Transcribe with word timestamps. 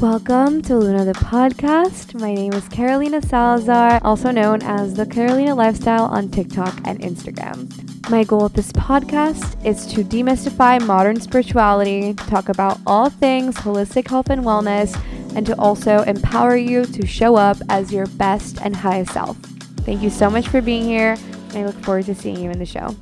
Welcome 0.00 0.62
to 0.62 0.76
Luna 0.76 1.04
the 1.04 1.12
podcast. 1.12 2.14
My 2.14 2.32
name 2.32 2.52
is 2.52 2.68
Carolina 2.68 3.20
Salazar, 3.20 4.00
also 4.04 4.30
known 4.30 4.62
as 4.62 4.94
the 4.94 5.04
Carolina 5.04 5.56
Lifestyle 5.56 6.04
on 6.04 6.28
TikTok 6.28 6.72
and 6.84 7.00
Instagram. 7.00 8.08
My 8.08 8.22
goal 8.22 8.44
with 8.44 8.52
this 8.52 8.70
podcast 8.70 9.56
is 9.66 9.86
to 9.86 10.04
demystify 10.04 10.80
modern 10.86 11.18
spirituality, 11.20 12.14
talk 12.14 12.48
about 12.48 12.78
all 12.86 13.10
things 13.10 13.56
holistic 13.56 14.08
health 14.08 14.30
and 14.30 14.44
wellness, 14.44 14.96
and 15.34 15.44
to 15.46 15.58
also 15.58 16.02
empower 16.04 16.56
you 16.56 16.84
to 16.84 17.04
show 17.04 17.34
up 17.34 17.56
as 17.68 17.92
your 17.92 18.06
best 18.06 18.60
and 18.62 18.76
highest 18.76 19.12
self. 19.12 19.36
Thank 19.78 20.00
you 20.00 20.10
so 20.10 20.30
much 20.30 20.46
for 20.46 20.62
being 20.62 20.84
here, 20.84 21.16
and 21.48 21.56
I 21.56 21.66
look 21.66 21.84
forward 21.84 22.04
to 22.04 22.14
seeing 22.14 22.38
you 22.38 22.50
in 22.50 22.60
the 22.60 22.66
show. 22.66 22.94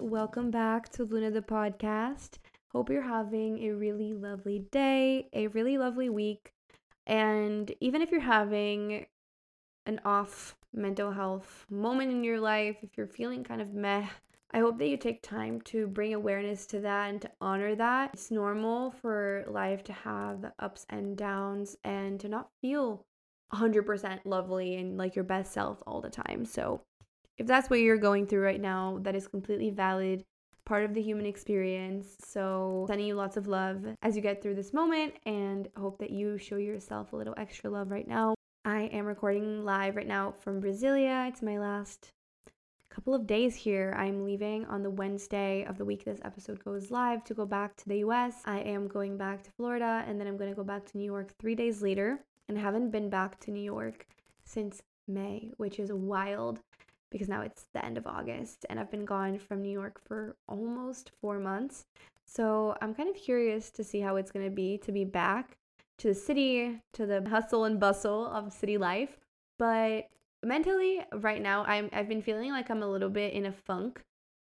Welcome 0.00 0.50
back 0.50 0.88
to 0.90 1.04
Luna 1.04 1.30
the 1.30 1.40
podcast. 1.40 2.38
Hope 2.72 2.90
you're 2.90 3.02
having 3.02 3.64
a 3.64 3.70
really 3.70 4.12
lovely 4.12 4.66
day, 4.70 5.28
a 5.32 5.46
really 5.48 5.78
lovely 5.78 6.08
week. 6.08 6.52
And 7.06 7.72
even 7.80 8.02
if 8.02 8.10
you're 8.10 8.20
having 8.20 9.06
an 9.86 10.00
off 10.04 10.56
mental 10.72 11.12
health 11.12 11.66
moment 11.70 12.10
in 12.10 12.24
your 12.24 12.40
life, 12.40 12.76
if 12.82 12.96
you're 12.96 13.06
feeling 13.06 13.44
kind 13.44 13.60
of 13.60 13.74
meh, 13.74 14.06
I 14.52 14.58
hope 14.58 14.78
that 14.78 14.88
you 14.88 14.96
take 14.96 15.22
time 15.22 15.60
to 15.62 15.86
bring 15.86 16.14
awareness 16.14 16.66
to 16.66 16.80
that 16.80 17.10
and 17.10 17.22
to 17.22 17.30
honor 17.40 17.74
that. 17.74 18.10
It's 18.14 18.30
normal 18.30 18.90
for 18.90 19.44
life 19.48 19.84
to 19.84 19.92
have 19.92 20.52
ups 20.58 20.86
and 20.88 21.16
downs 21.16 21.76
and 21.84 22.18
to 22.20 22.28
not 22.28 22.48
feel 22.60 23.04
100% 23.52 24.20
lovely 24.24 24.76
and 24.76 24.96
like 24.96 25.14
your 25.14 25.24
best 25.24 25.52
self 25.52 25.82
all 25.86 26.00
the 26.00 26.10
time. 26.10 26.44
So, 26.44 26.82
if 27.38 27.46
that's 27.46 27.70
what 27.70 27.80
you're 27.80 27.98
going 27.98 28.26
through 28.26 28.42
right 28.42 28.60
now, 28.60 28.98
that 29.02 29.14
is 29.14 29.26
completely 29.26 29.70
valid, 29.70 30.24
part 30.64 30.84
of 30.84 30.94
the 30.94 31.02
human 31.02 31.26
experience. 31.26 32.16
So, 32.24 32.84
sending 32.88 33.06
you 33.06 33.14
lots 33.14 33.36
of 33.36 33.46
love 33.46 33.84
as 34.02 34.16
you 34.16 34.22
get 34.22 34.42
through 34.42 34.54
this 34.54 34.72
moment 34.72 35.14
and 35.26 35.68
hope 35.76 35.98
that 35.98 36.10
you 36.10 36.38
show 36.38 36.56
yourself 36.56 37.12
a 37.12 37.16
little 37.16 37.34
extra 37.36 37.70
love 37.70 37.90
right 37.90 38.06
now. 38.06 38.34
I 38.64 38.82
am 38.84 39.04
recording 39.04 39.64
live 39.64 39.96
right 39.96 40.06
now 40.06 40.34
from 40.40 40.62
Brasilia. 40.62 41.28
It's 41.28 41.42
my 41.42 41.58
last 41.58 42.12
couple 42.88 43.12
of 43.12 43.26
days 43.26 43.56
here. 43.56 43.94
I'm 43.98 44.24
leaving 44.24 44.64
on 44.66 44.82
the 44.82 44.90
Wednesday 44.90 45.64
of 45.64 45.76
the 45.76 45.84
week 45.84 46.04
this 46.04 46.20
episode 46.24 46.64
goes 46.64 46.92
live 46.92 47.24
to 47.24 47.34
go 47.34 47.44
back 47.44 47.76
to 47.76 47.88
the 47.88 47.98
US. 47.98 48.36
I 48.44 48.60
am 48.60 48.86
going 48.86 49.18
back 49.18 49.42
to 49.42 49.50
Florida 49.50 50.04
and 50.06 50.20
then 50.20 50.28
I'm 50.28 50.36
going 50.36 50.50
to 50.50 50.56
go 50.56 50.62
back 50.62 50.86
to 50.86 50.98
New 50.98 51.04
York 51.04 51.32
3 51.40 51.56
days 51.56 51.82
later 51.82 52.20
and 52.48 52.56
haven't 52.56 52.90
been 52.90 53.10
back 53.10 53.40
to 53.40 53.50
New 53.50 53.62
York 53.62 54.06
since 54.44 54.80
May, 55.08 55.50
which 55.56 55.80
is 55.80 55.92
wild 55.92 56.60
because 57.14 57.28
now 57.28 57.42
it's 57.42 57.66
the 57.72 57.84
end 57.84 57.96
of 57.96 58.08
August 58.08 58.66
and 58.68 58.80
I've 58.80 58.90
been 58.90 59.04
gone 59.04 59.38
from 59.38 59.62
New 59.62 59.70
York 59.70 60.00
for 60.04 60.34
almost 60.48 61.12
four 61.20 61.38
months. 61.38 61.86
So 62.26 62.76
I'm 62.82 62.92
kind 62.92 63.08
of 63.08 63.14
curious 63.14 63.70
to 63.70 63.84
see 63.84 64.00
how 64.00 64.16
it's 64.16 64.32
going 64.32 64.44
to 64.44 64.50
be 64.50 64.78
to 64.78 64.90
be 64.90 65.04
back 65.04 65.56
to 65.98 66.08
the 66.08 66.14
city, 66.14 66.80
to 66.92 67.06
the 67.06 67.22
hustle 67.30 67.66
and 67.66 67.78
bustle 67.78 68.26
of 68.26 68.52
city 68.52 68.78
life. 68.78 69.16
But 69.60 70.08
mentally, 70.42 71.02
right 71.12 71.40
now, 71.40 71.64
I'm, 71.66 71.88
I've 71.92 72.08
been 72.08 72.20
feeling 72.20 72.50
like 72.50 72.68
I'm 72.68 72.82
a 72.82 72.90
little 72.90 73.10
bit 73.10 73.32
in 73.32 73.46
a 73.46 73.52
funk. 73.52 74.02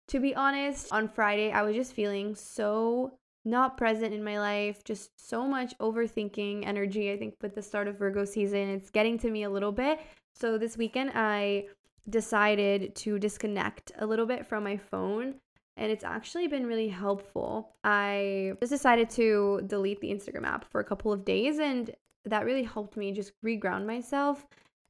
To 0.08 0.20
be 0.20 0.34
honest, 0.34 0.92
on 0.92 1.08
Friday, 1.08 1.50
I 1.50 1.62
was 1.62 1.74
just 1.74 1.94
feeling 1.94 2.34
so 2.34 3.14
not 3.46 3.78
present 3.78 4.12
in 4.12 4.22
my 4.22 4.38
life, 4.38 4.84
just 4.84 5.10
so 5.16 5.46
much 5.46 5.72
overthinking 5.78 6.66
energy. 6.66 7.10
I 7.10 7.16
think 7.16 7.36
with 7.40 7.54
the 7.54 7.62
start 7.62 7.88
of 7.88 7.98
Virgo 7.98 8.26
season, 8.26 8.68
it's 8.68 8.90
getting 8.90 9.16
to 9.20 9.30
me 9.30 9.44
a 9.44 9.50
little 9.50 9.72
bit. 9.72 10.00
So 10.34 10.58
this 10.58 10.76
weekend, 10.76 11.12
I 11.14 11.64
decided 12.08 12.94
to 12.96 13.18
disconnect 13.18 13.92
a 13.98 14.06
little 14.06 14.26
bit 14.26 14.46
from 14.46 14.64
my 14.64 14.76
phone 14.76 15.34
and 15.76 15.92
it's 15.92 16.04
actually 16.04 16.48
been 16.48 16.66
really 16.66 16.88
helpful. 16.88 17.76
I 17.84 18.54
just 18.60 18.72
decided 18.72 19.08
to 19.10 19.62
delete 19.66 20.00
the 20.00 20.10
Instagram 20.10 20.44
app 20.44 20.68
for 20.70 20.80
a 20.80 20.84
couple 20.84 21.12
of 21.12 21.24
days 21.24 21.58
and 21.58 21.90
that 22.24 22.44
really 22.44 22.64
helped 22.64 22.96
me 22.96 23.12
just 23.12 23.32
reground 23.44 23.86
myself 23.86 24.46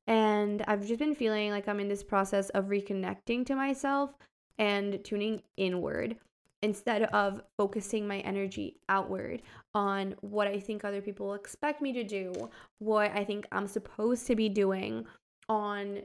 and 0.06 0.62
I've 0.66 0.86
just 0.86 0.98
been 0.98 1.14
feeling 1.14 1.50
like 1.50 1.68
I'm 1.68 1.80
in 1.80 1.88
this 1.88 2.02
process 2.02 2.48
of 2.50 2.66
reconnecting 2.66 3.44
to 3.46 3.54
myself 3.54 4.16
and 4.58 5.04
tuning 5.04 5.42
inward 5.58 6.16
instead 6.62 7.02
of 7.04 7.42
focusing 7.56 8.08
my 8.08 8.18
energy 8.20 8.80
outward 8.88 9.42
on 9.74 10.14
what 10.22 10.48
I 10.48 10.58
think 10.58 10.84
other 10.84 11.02
people 11.02 11.34
expect 11.34 11.82
me 11.82 11.92
to 11.92 12.02
do, 12.02 12.32
what 12.78 13.12
I 13.12 13.22
think 13.22 13.46
I'm 13.52 13.66
supposed 13.66 14.26
to 14.26 14.34
be 14.34 14.48
doing, 14.48 15.06
on 15.48 16.00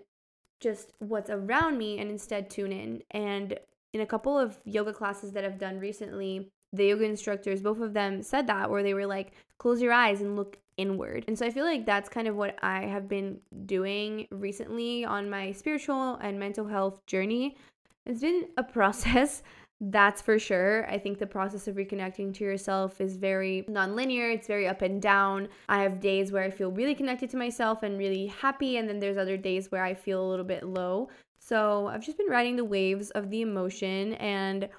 just 0.63 0.94
what's 1.00 1.29
around 1.29 1.78
me 1.78 2.00
and 2.00 2.09
instead 2.09 2.50
tune 2.50 2.72
in. 2.72 3.03
And 3.12 3.59
in 3.94 4.01
a 4.01 4.06
couple 4.06 4.38
of 4.38 4.57
yoga 4.66 4.94
classes 4.94 5.31
that 5.34 5.46
I've 5.46 5.59
done 5.59 5.79
recently, 5.79 6.50
the 6.72 6.85
yoga 6.85 7.06
instructors, 7.06 7.62
both 7.62 7.81
of 7.81 7.94
them 7.94 8.24
said 8.24 8.47
that, 8.47 8.72
where 8.72 8.81
they 8.81 8.96
were 8.96 9.06
like, 9.06 9.34
close 9.59 9.81
your 9.81 9.94
eyes 9.94 10.22
and 10.22 10.35
look 10.35 10.57
inward. 10.78 11.25
And 11.28 11.38
so 11.38 11.46
I 11.46 11.51
feel 11.51 11.66
like 11.66 11.85
that's 11.85 12.09
kind 12.09 12.28
of 12.28 12.35
what 12.35 12.57
I 12.63 12.81
have 12.85 13.07
been 13.07 13.40
doing 13.66 14.28
recently 14.31 15.06
on 15.06 15.29
my 15.29 15.51
spiritual 15.51 16.16
and 16.16 16.40
mental 16.40 16.66
health 16.66 17.06
journey. 17.06 17.57
It's 18.06 18.22
been 18.22 18.47
a 18.57 18.63
process 18.78 19.44
that's 19.81 20.22
for 20.22 20.39
sure. 20.39 20.89
I 20.89 20.97
think 20.97 21.17
the 21.17 21.28
process 21.28 21.67
of 21.67 21.75
reconnecting 21.75 22.34
to 22.35 22.44
yourself 22.44 23.01
is 23.01 23.17
very 23.17 23.66
non-linear. 23.67 24.29
It's 24.29 24.47
very 24.47 24.67
up 24.67 24.81
and 24.81 25.01
down. 25.01 25.50
I 25.67 25.84
have 25.84 26.00
days 26.00 26.31
where 26.31 26.44
I 26.44 26.50
feel 26.50 26.72
really 26.72 26.95
connected 26.95 27.29
to 27.31 27.38
myself 27.38 27.83
and 27.83 27.97
really 27.97 28.28
happy, 28.28 28.78
and 28.78 28.88
then 28.88 29.00
there's 29.00 29.17
other 29.17 29.38
days 29.38 29.72
where 29.72 29.83
I 29.83 29.94
feel 29.94 30.23
a 30.23 30.29
little 30.29 30.45
bit 30.45 30.63
low. 30.63 31.09
So 31.39 31.88
I've 31.88 32.06
just 32.06 32.17
been 32.17 32.29
riding 32.29 32.56
the 32.56 32.63
waves 32.63 33.09
of 33.12 33.29
the 33.29 33.41
emotion 33.41 34.13
and 34.13 34.69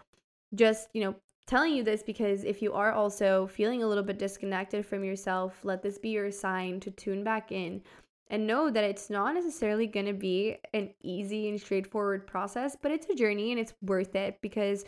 just, 0.55 0.89
you 0.95 1.03
know, 1.03 1.15
telling 1.47 1.75
you 1.75 1.83
this 1.83 2.03
because 2.03 2.43
if 2.45 2.63
you 2.63 2.73
are 2.73 2.93
also 2.93 3.47
feeling 3.49 3.83
a 3.83 3.87
little 3.87 4.03
bit 4.03 4.19
disconnected 4.19 4.87
from 4.87 5.05
yourself, 5.05 5.61
let 5.63 5.83
this 5.83 5.99
be 5.99 6.09
your 6.11 6.31
sign 6.31 6.81
to 6.81 6.91
tune 6.91 7.23
back 7.23 7.53
in 7.53 7.83
and 8.29 8.47
know 8.47 8.71
that 8.71 8.85
it's 8.85 9.11
not 9.11 9.35
necessarily 9.35 9.87
going 9.87 10.07
to 10.07 10.13
be 10.13 10.57
an 10.73 10.91
easy 11.03 11.49
and 11.49 11.61
straightforward 11.61 12.27
process, 12.27 12.77
but 12.81 12.91
it's 12.91 13.07
a 13.09 13.15
journey 13.15 13.51
and 13.51 13.61
it's 13.61 13.75
worth 13.83 14.15
it 14.15 14.39
because 14.41 14.85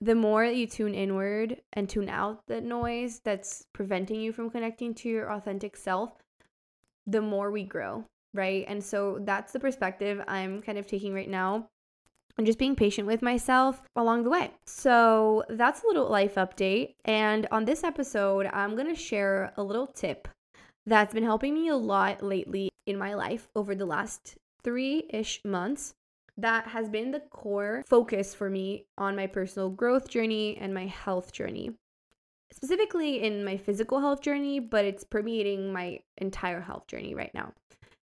the 0.00 0.14
more 0.14 0.44
you 0.44 0.66
tune 0.66 0.94
inward 0.94 1.60
and 1.74 1.88
tune 1.88 2.08
out 2.08 2.46
the 2.46 2.60
noise 2.60 3.20
that's 3.22 3.66
preventing 3.74 4.20
you 4.20 4.32
from 4.32 4.50
connecting 4.50 4.94
to 4.94 5.08
your 5.08 5.30
authentic 5.30 5.76
self, 5.76 6.12
the 7.06 7.20
more 7.20 7.50
we 7.50 7.64
grow, 7.64 8.04
right? 8.32 8.64
And 8.66 8.82
so 8.82 9.18
that's 9.20 9.52
the 9.52 9.60
perspective 9.60 10.22
I'm 10.26 10.62
kind 10.62 10.78
of 10.78 10.86
taking 10.86 11.12
right 11.12 11.28
now 11.28 11.68
and 12.38 12.46
just 12.46 12.58
being 12.58 12.76
patient 12.76 13.06
with 13.06 13.20
myself 13.20 13.82
along 13.96 14.22
the 14.22 14.30
way. 14.30 14.50
So 14.64 15.44
that's 15.50 15.82
a 15.82 15.86
little 15.86 16.08
life 16.08 16.36
update. 16.36 16.94
And 17.04 17.46
on 17.50 17.66
this 17.66 17.84
episode, 17.84 18.46
I'm 18.46 18.76
going 18.76 18.88
to 18.88 18.94
share 18.94 19.52
a 19.58 19.62
little 19.62 19.86
tip 19.86 20.26
that's 20.86 21.14
been 21.14 21.24
helping 21.24 21.54
me 21.54 21.68
a 21.68 21.76
lot 21.76 22.22
lately 22.22 22.70
in 22.86 22.98
my 22.98 23.14
life 23.14 23.48
over 23.54 23.74
the 23.74 23.86
last 23.86 24.36
three 24.62 25.06
ish 25.10 25.40
months. 25.44 25.94
That 26.36 26.68
has 26.68 26.88
been 26.88 27.10
the 27.10 27.20
core 27.20 27.84
focus 27.86 28.34
for 28.34 28.48
me 28.48 28.86
on 28.96 29.16
my 29.16 29.26
personal 29.26 29.68
growth 29.68 30.08
journey 30.08 30.56
and 30.58 30.72
my 30.72 30.86
health 30.86 31.32
journey. 31.32 31.72
Specifically 32.52 33.22
in 33.22 33.44
my 33.44 33.56
physical 33.56 34.00
health 34.00 34.22
journey, 34.22 34.58
but 34.58 34.84
it's 34.84 35.04
permeating 35.04 35.72
my 35.72 36.00
entire 36.18 36.60
health 36.60 36.86
journey 36.86 37.14
right 37.14 37.32
now. 37.34 37.52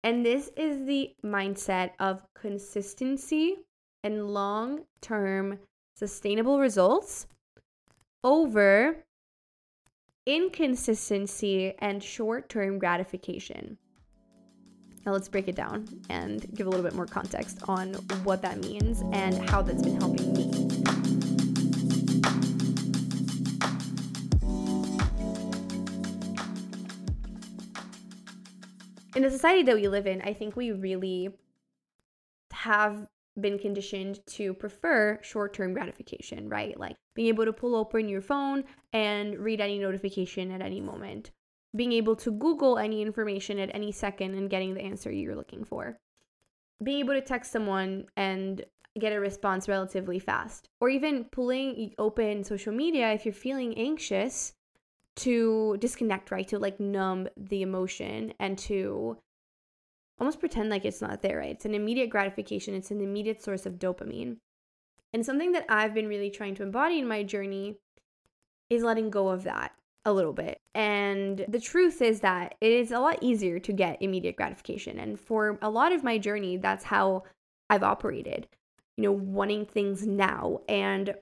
And 0.04 0.26
this 0.26 0.50
is 0.56 0.86
the 0.86 1.14
mindset 1.24 1.92
of 2.00 2.22
consistency 2.36 3.58
and 4.04 4.30
long 4.30 4.86
term 5.02 5.60
sustainable 5.96 6.60
results 6.60 7.28
over 8.24 9.04
inconsistency, 10.26 11.74
and 11.80 12.04
short 12.04 12.50
term 12.50 12.80
gratification. 12.80 13.78
Now, 15.06 15.14
let's 15.14 15.28
break 15.28 15.48
it 15.48 15.56
down 15.56 15.88
and 16.10 16.46
give 16.54 16.68
a 16.68 16.70
little 16.70 16.86
bit 16.86 16.94
more 16.94 17.08
context 17.08 17.60
on 17.68 17.94
what 18.24 18.44
that 18.44 18.60
means 18.60 19.02
and 19.12 19.50
how 19.50 19.64
that's 19.64 19.82
been 19.82 20.00
helping 20.00 20.34
me. 20.34 20.52
In 29.16 29.24
the 29.24 29.32
society 29.32 29.64
that 29.64 29.76
we 29.76 29.88
live 29.88 30.06
in, 30.06 30.22
I 30.22 30.34
think 30.34 30.56
we 30.56 30.72
really 30.72 31.30
have 32.52 33.08
been 33.40 33.58
conditioned 33.58 34.20
to 34.28 34.54
prefer 34.54 35.20
short 35.22 35.54
term 35.54 35.74
gratification, 35.74 36.50
right? 36.50 36.78
Like 36.80 36.98
being 37.16 37.30
able 37.30 37.46
to 37.46 37.54
pull 37.54 37.76
open 37.76 38.10
your 38.10 38.22
phone 38.22 38.64
and 38.94 39.38
read 39.38 39.62
any 39.62 39.80
notification 39.80 40.52
at 40.52 40.62
any 40.62 40.82
moment, 40.82 41.32
being 41.76 41.94
able 41.94 42.16
to 42.18 42.32
Google 42.32 42.78
any 42.78 43.02
information 43.02 43.60
at 43.60 43.74
any 43.74 43.92
second 43.92 44.36
and 44.36 44.50
getting 44.50 44.74
the 44.74 44.82
answer 44.82 45.12
you're 45.12 45.36
looking 45.36 45.64
for, 45.64 45.98
being 46.84 47.00
able 47.00 47.14
to 47.14 47.22
text 47.22 47.52
someone 47.52 48.06
and 48.18 48.66
get 49.00 49.14
a 49.14 49.20
response 49.20 49.70
relatively 49.70 50.20
fast, 50.20 50.68
or 50.82 50.90
even 50.90 51.24
pulling 51.26 51.94
open 51.98 52.44
social 52.44 52.74
media 52.74 53.14
if 53.14 53.26
you're 53.26 53.34
feeling 53.34 53.78
anxious 53.78 54.54
to 55.16 55.78
disconnect, 55.80 56.32
right? 56.32 56.48
To 56.50 56.60
like 56.60 56.80
numb 56.80 57.30
the 57.38 57.62
emotion 57.62 58.34
and 58.40 58.58
to 58.60 59.18
almost 60.20 60.40
pretend 60.40 60.70
like 60.70 60.86
it's 60.86 61.02
not 61.02 61.22
there, 61.22 61.40
right? 61.40 61.52
It's 61.52 61.66
an 61.66 61.74
immediate 61.74 62.10
gratification, 62.10 62.74
it's 62.74 62.92
an 62.92 63.02
immediate 63.02 63.42
source 63.42 63.66
of 63.66 63.80
dopamine. 63.80 64.38
And 65.14 65.26
something 65.26 65.52
that 65.52 65.66
I've 65.68 65.94
been 65.94 66.08
really 66.08 66.30
trying 66.30 66.56
to 66.56 66.64
embody 66.64 67.00
in 67.00 67.08
my 67.08 67.24
journey 67.24 67.78
is 68.70 68.84
letting 68.84 69.10
go 69.10 69.30
of 69.30 69.44
that 69.44 69.74
a 70.06 70.14
little 70.14 70.34
bit. 70.34 70.60
And 70.74 71.46
the 71.48 71.60
truth 71.60 72.02
is 72.02 72.22
that 72.22 72.56
it 72.62 72.72
is 72.72 72.92
a 72.92 73.00
lot 73.00 73.20
easier 73.22 73.60
to 73.60 73.74
get 73.74 74.02
immediate 74.02 74.36
gratification. 74.36 75.00
And 75.00 75.20
for 75.20 75.60
a 75.62 75.70
lot 75.70 75.92
of 75.92 76.04
my 76.04 76.18
journey, 76.18 76.58
that's 76.58 76.86
how 76.86 77.24
I've 77.70 77.84
operated, 77.84 78.48
you 78.98 79.04
know, 79.04 79.12
wanting 79.12 79.66
things 79.66 80.08
now. 80.08 80.60
And 80.68 81.14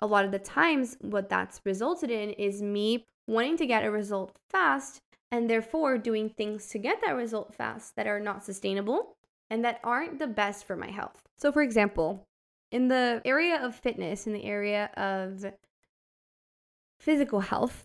a 0.00 0.06
lot 0.06 0.24
of 0.24 0.32
the 0.32 0.38
times, 0.38 0.96
what 1.00 1.28
that's 1.28 1.60
resulted 1.64 2.10
in 2.10 2.30
is 2.30 2.62
me 2.62 3.04
wanting 3.26 3.56
to 3.58 3.66
get 3.66 3.84
a 3.84 3.90
result 3.90 4.32
fast 4.50 5.00
and 5.34 5.50
therefore 5.50 5.98
doing 5.98 6.28
things 6.28 6.68
to 6.68 6.78
get 6.78 7.00
that 7.00 7.16
result 7.16 7.52
fast 7.52 7.96
that 7.96 8.06
are 8.06 8.20
not 8.20 8.44
sustainable 8.44 9.16
and 9.50 9.64
that 9.64 9.80
aren't 9.82 10.20
the 10.20 10.28
best 10.28 10.64
for 10.64 10.76
my 10.76 10.88
health. 10.88 11.24
So, 11.38 11.50
for 11.50 11.60
example, 11.60 12.24
in 12.70 12.86
the 12.86 13.20
area 13.24 13.60
of 13.60 13.74
fitness, 13.74 14.28
in 14.28 14.32
the 14.32 14.44
area 14.44 14.90
of 14.96 15.44
physical 17.00 17.40
health, 17.40 17.84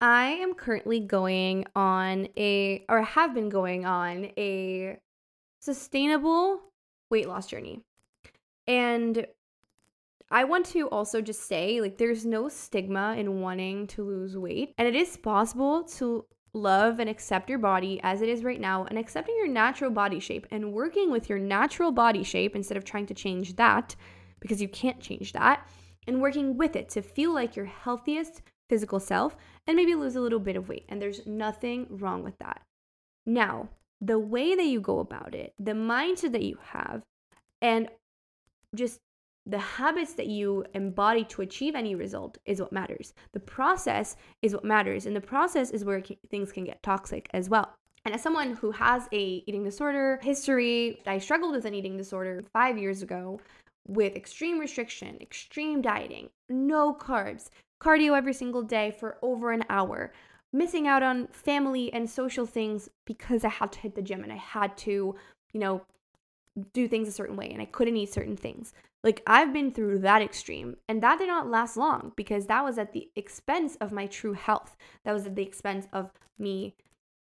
I 0.00 0.28
am 0.28 0.54
currently 0.54 1.00
going 1.00 1.66
on 1.76 2.28
a, 2.38 2.86
or 2.88 3.02
have 3.02 3.34
been 3.34 3.50
going 3.50 3.84
on 3.84 4.30
a 4.38 4.98
sustainable 5.60 6.62
weight 7.10 7.28
loss 7.28 7.48
journey. 7.48 7.82
And 8.66 9.26
I 10.30 10.44
want 10.44 10.64
to 10.66 10.88
also 10.88 11.20
just 11.20 11.46
say 11.46 11.82
like 11.82 11.98
there's 11.98 12.24
no 12.24 12.48
stigma 12.48 13.14
in 13.18 13.42
wanting 13.42 13.88
to 13.88 14.02
lose 14.02 14.38
weight 14.38 14.72
and 14.78 14.88
it 14.88 14.96
is 14.96 15.18
possible 15.18 15.84
to 15.98 16.24
love 16.54 16.98
and 16.98 17.08
accept 17.08 17.48
your 17.48 17.58
body 17.58 17.98
as 18.02 18.20
it 18.20 18.28
is 18.28 18.44
right 18.44 18.60
now 18.60 18.84
and 18.84 18.98
accepting 18.98 19.34
your 19.36 19.48
natural 19.48 19.90
body 19.90 20.20
shape 20.20 20.46
and 20.50 20.72
working 20.72 21.10
with 21.10 21.28
your 21.28 21.38
natural 21.38 21.92
body 21.92 22.22
shape 22.22 22.54
instead 22.54 22.76
of 22.76 22.84
trying 22.84 23.06
to 23.06 23.14
change 23.14 23.56
that 23.56 23.96
because 24.40 24.60
you 24.60 24.68
can't 24.68 25.00
change 25.00 25.32
that 25.32 25.66
and 26.06 26.20
working 26.20 26.58
with 26.58 26.76
it 26.76 26.88
to 26.90 27.00
feel 27.00 27.32
like 27.32 27.56
your 27.56 27.64
healthiest 27.64 28.42
physical 28.68 29.00
self 29.00 29.36
and 29.66 29.76
maybe 29.76 29.94
lose 29.94 30.16
a 30.16 30.20
little 30.20 30.40
bit 30.40 30.56
of 30.56 30.68
weight 30.68 30.84
and 30.88 31.00
there's 31.00 31.26
nothing 31.26 31.86
wrong 31.90 32.22
with 32.22 32.38
that. 32.38 32.62
Now, 33.24 33.68
the 34.00 34.18
way 34.18 34.54
that 34.54 34.64
you 34.64 34.80
go 34.80 34.98
about 34.98 35.34
it, 35.34 35.54
the 35.58 35.72
mindset 35.72 36.32
that 36.32 36.42
you 36.42 36.58
have 36.62 37.02
and 37.60 37.88
just 38.74 38.98
the 39.46 39.58
habits 39.58 40.14
that 40.14 40.28
you 40.28 40.64
embody 40.74 41.24
to 41.24 41.42
achieve 41.42 41.74
any 41.74 41.94
result 41.94 42.38
is 42.44 42.60
what 42.60 42.72
matters. 42.72 43.12
The 43.32 43.40
process 43.40 44.16
is 44.40 44.54
what 44.54 44.64
matters, 44.64 45.06
and 45.06 45.16
the 45.16 45.20
process 45.20 45.70
is 45.70 45.84
where 45.84 46.02
things 46.30 46.52
can 46.52 46.64
get 46.64 46.82
toxic 46.82 47.28
as 47.32 47.48
well. 47.48 47.74
And 48.04 48.14
as 48.14 48.22
someone 48.22 48.54
who 48.54 48.70
has 48.72 49.08
a 49.12 49.42
eating 49.46 49.64
disorder 49.64 50.18
history, 50.22 51.00
I 51.06 51.18
struggled 51.18 51.52
with 51.52 51.64
an 51.64 51.74
eating 51.74 51.96
disorder 51.96 52.42
5 52.52 52.78
years 52.78 53.02
ago 53.02 53.40
with 53.86 54.16
extreme 54.16 54.58
restriction, 54.58 55.18
extreme 55.20 55.82
dieting, 55.82 56.28
no 56.48 56.94
carbs, 56.94 57.48
cardio 57.80 58.16
every 58.16 58.32
single 58.32 58.62
day 58.62 58.90
for 58.92 59.18
over 59.22 59.50
an 59.50 59.64
hour, 59.68 60.12
missing 60.52 60.86
out 60.86 61.02
on 61.02 61.26
family 61.28 61.92
and 61.92 62.08
social 62.08 62.46
things 62.46 62.88
because 63.06 63.44
I 63.44 63.48
had 63.48 63.72
to 63.72 63.80
hit 63.80 63.94
the 63.94 64.02
gym 64.02 64.22
and 64.22 64.32
I 64.32 64.36
had 64.36 64.76
to, 64.78 65.16
you 65.52 65.60
know, 65.60 65.82
do 66.72 66.86
things 66.86 67.08
a 67.08 67.12
certain 67.12 67.36
way 67.36 67.50
and 67.50 67.62
I 67.62 67.64
couldn't 67.66 67.96
eat 67.96 68.12
certain 68.12 68.36
things. 68.36 68.72
Like 69.04 69.22
I've 69.26 69.52
been 69.52 69.72
through 69.72 69.98
that 70.00 70.22
extreme 70.22 70.76
and 70.88 71.02
that 71.02 71.18
did 71.18 71.28
not 71.28 71.50
last 71.50 71.76
long 71.76 72.12
because 72.16 72.46
that 72.46 72.64
was 72.64 72.78
at 72.78 72.92
the 72.92 73.08
expense 73.16 73.76
of 73.80 73.92
my 73.92 74.06
true 74.06 74.32
health. 74.32 74.76
That 75.04 75.12
was 75.12 75.26
at 75.26 75.34
the 75.34 75.42
expense 75.42 75.88
of 75.92 76.10
me 76.38 76.74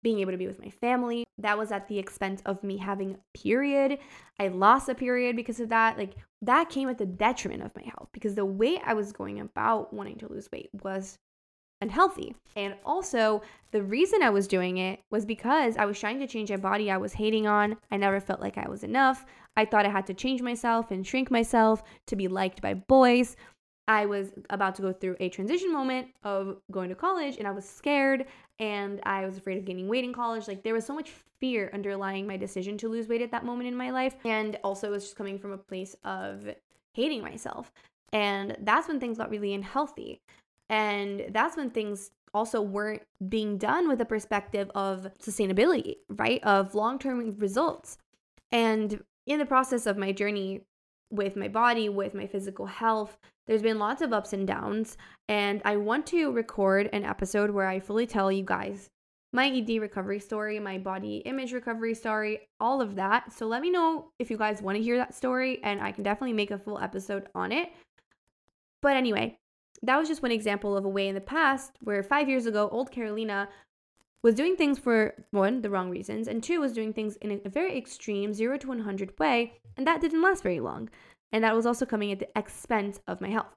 being 0.03 0.21
able 0.21 0.33
to 0.33 0.39
be 0.39 0.47
with 0.47 0.61
my 0.61 0.71
family. 0.71 1.25
That 1.39 1.59
was 1.59 1.73
at 1.73 1.89
the 1.89 1.99
expense 1.99 2.43
of 2.47 2.63
me 2.63 2.79
having 2.79 3.15
a 3.15 3.39
period. 3.39 3.99
I 4.39 4.49
lost 4.49 4.89
a 4.89 4.95
period 4.95 5.37
because 5.37 5.61
of 5.61 5.69
that. 5.71 5.99
Like 5.99 6.17
that 6.43 6.71
came 6.71 6.89
at 6.89 6.99
the 6.99 7.07
detriment 7.07 7.63
of 7.63 7.75
my 7.75 7.83
health 7.83 8.09
because 8.13 8.35
the 8.35 8.45
way 8.45 8.81
I 8.85 8.95
was 8.95 9.13
going 9.13 9.41
about 9.41 9.93
wanting 9.93 10.19
to 10.19 10.29
lose 10.29 10.51
weight 10.53 10.71
was 10.83 11.19
unhealthy. 11.81 12.35
And 12.57 12.75
also, 12.85 13.43
the 13.73 13.83
reason 13.83 14.23
I 14.23 14.31
was 14.31 14.47
doing 14.47 14.79
it 14.79 15.01
was 15.11 15.25
because 15.25 15.77
I 15.77 15.87
was 15.87 15.99
trying 15.99 16.19
to 16.21 16.27
change 16.27 16.51
a 16.51 16.59
body 16.59 16.91
I 16.91 16.99
was 16.99 17.15
hating 17.15 17.47
on. 17.47 17.77
I 17.91 17.97
never 17.97 18.21
felt 18.21 18.41
like 18.41 18.59
I 18.59 18.69
was 18.69 18.85
enough. 18.85 19.25
I 19.57 19.65
thought 19.65 19.87
I 19.87 19.91
had 19.91 20.07
to 20.07 20.15
change 20.15 20.43
myself 20.43 20.91
and 20.91 21.07
shrink 21.07 21.31
myself 21.31 21.83
to 22.07 22.17
be 22.17 22.29
liked 22.29 22.63
by 22.63 22.75
boys. 22.75 23.37
I 23.89 24.07
was 24.07 24.33
about 24.51 24.77
to 24.77 24.83
go 24.83 24.93
through 24.93 25.17
a 25.19 25.29
transition 25.29 25.73
moment 25.73 26.09
of 26.23 26.59
going 26.71 26.91
to 26.91 26.95
college 26.95 27.39
and 27.39 27.49
I 27.49 27.51
was 27.51 27.69
scared 27.69 28.27
and 28.61 29.01
I 29.03 29.25
was 29.27 29.37
afraid 29.37 29.59
of 29.59 29.65
gaining 29.65 29.89
weight 29.89 30.05
in 30.05 30.13
college. 30.13 30.47
Like 30.47 30.63
there 30.63 30.75
was 30.75 30.87
so 30.87 30.95
much 30.95 31.11
fear 31.41 31.71
underlying 31.75 32.27
my 32.27 32.37
decision 32.37 32.79
to 32.79 32.89
lose 32.89 33.09
weight 33.09 33.23
at 33.23 33.33
that 33.33 33.45
moment 33.45 33.69
in 33.69 33.77
my 33.77 33.91
life. 33.91 34.15
And 34.25 34.59
also 34.63 34.87
it 34.87 34.91
was 34.91 35.05
just 35.05 35.17
coming 35.17 35.39
from 35.39 35.51
a 35.51 35.59
place 35.59 35.97
of 36.05 36.49
hating 36.93 37.23
myself. 37.23 37.73
And 38.13 38.57
that's 38.61 38.87
when 38.87 39.01
things 39.01 39.19
got 39.19 39.31
really 39.31 39.55
unhealthy. 39.55 40.21
And 40.69 41.27
that's 41.31 41.57
when 41.57 41.71
things 41.71 42.13
also 42.33 42.63
weren't 42.63 43.03
being 43.29 43.59
done 43.59 43.89
with 43.89 44.01
a 44.01 44.05
perspective 44.05 44.71
of 44.75 45.09
sustainability, 45.21 45.97
right? 46.11 46.41
Of 46.45 46.75
long 46.75 46.99
term 46.99 47.35
results. 47.39 47.99
And 48.53 49.03
in 49.27 49.39
the 49.39 49.47
process 49.47 49.87
of 49.87 49.97
my 49.97 50.13
journey 50.13 50.63
with 51.11 51.37
my 51.37 51.49
body, 51.49 51.89
with 51.89 52.15
my 52.15 52.27
physical 52.27 52.67
health, 52.67 53.19
there's 53.47 53.63
been 53.63 53.79
lots 53.79 54.01
of 54.03 54.13
ups 54.13 54.33
and 54.33 54.47
downs. 54.47 54.97
And 55.29 55.61
I 55.65 55.77
want 55.77 56.07
to 56.07 56.31
record 56.33 56.89
an 56.93 57.05
episode 57.05 57.51
where 57.51 57.67
I 57.67 57.81
fully 57.81 58.07
tell 58.07 58.31
you 58.31 58.45
guys 58.45 58.91
my 59.33 59.49
ED 59.49 59.81
recovery 59.81 60.19
story, 60.19 60.59
my 60.59 60.79
body 60.79 61.19
image 61.19 61.53
recovery 61.53 61.95
story, 61.95 62.49
all 62.59 62.81
of 62.81 62.97
that. 62.97 63.33
So 63.33 63.47
let 63.47 63.63
me 63.63 63.71
know 63.71 64.11
if 64.19 64.31
you 64.31 64.37
guys 64.37 64.63
want 64.63 64.77
to 64.77 64.83
hear 64.83 64.97
that 64.97 65.15
story, 65.15 65.61
and 65.63 65.81
I 65.81 65.93
can 65.93 66.03
definitely 66.03 66.33
make 66.33 66.51
a 66.51 66.59
full 66.59 66.79
episode 66.79 67.29
on 67.35 67.53
it. 67.53 67.71
But 68.83 68.97
anyway, 68.97 69.39
that 69.83 69.99
was 69.99 70.09
just 70.09 70.23
one 70.23 70.33
example 70.33 70.77
of 70.77 70.85
a 70.85 70.89
way 70.89 71.09
in 71.09 71.15
the 71.15 71.21
past 71.21 71.73
where 71.81 72.03
five 72.03 72.29
years 72.29 72.47
ago, 72.47 72.69
old 72.71 72.91
Carolina 72.91 73.49
was 74.23 74.35
doing 74.35 74.57
things 74.57 74.79
for 74.79 75.15
one, 75.31 75.63
the 75.63 75.71
wrong 75.71 75.91
reasons, 75.91 76.29
and 76.29 76.43
two, 76.43 76.61
was 76.61 76.73
doing 76.73 76.93
things 76.93 77.17
in 77.17 77.41
a 77.45 77.49
very 77.49 77.77
extreme 77.77 78.35
zero 78.35 78.59
to 78.59 78.69
100 78.69 79.19
way, 79.19 79.55
and 79.77 79.87
that 79.87 80.01
didn't 80.01 80.23
last 80.23 80.43
very 80.43 80.61
long. 80.61 80.91
And 81.33 81.45
that 81.45 81.55
was 81.55 81.67
also 81.67 81.87
coming 81.87 82.13
at 82.13 82.19
the 82.19 82.29
expense 82.37 83.01
of 83.07 83.21
my 83.21 83.29
health. 83.29 83.55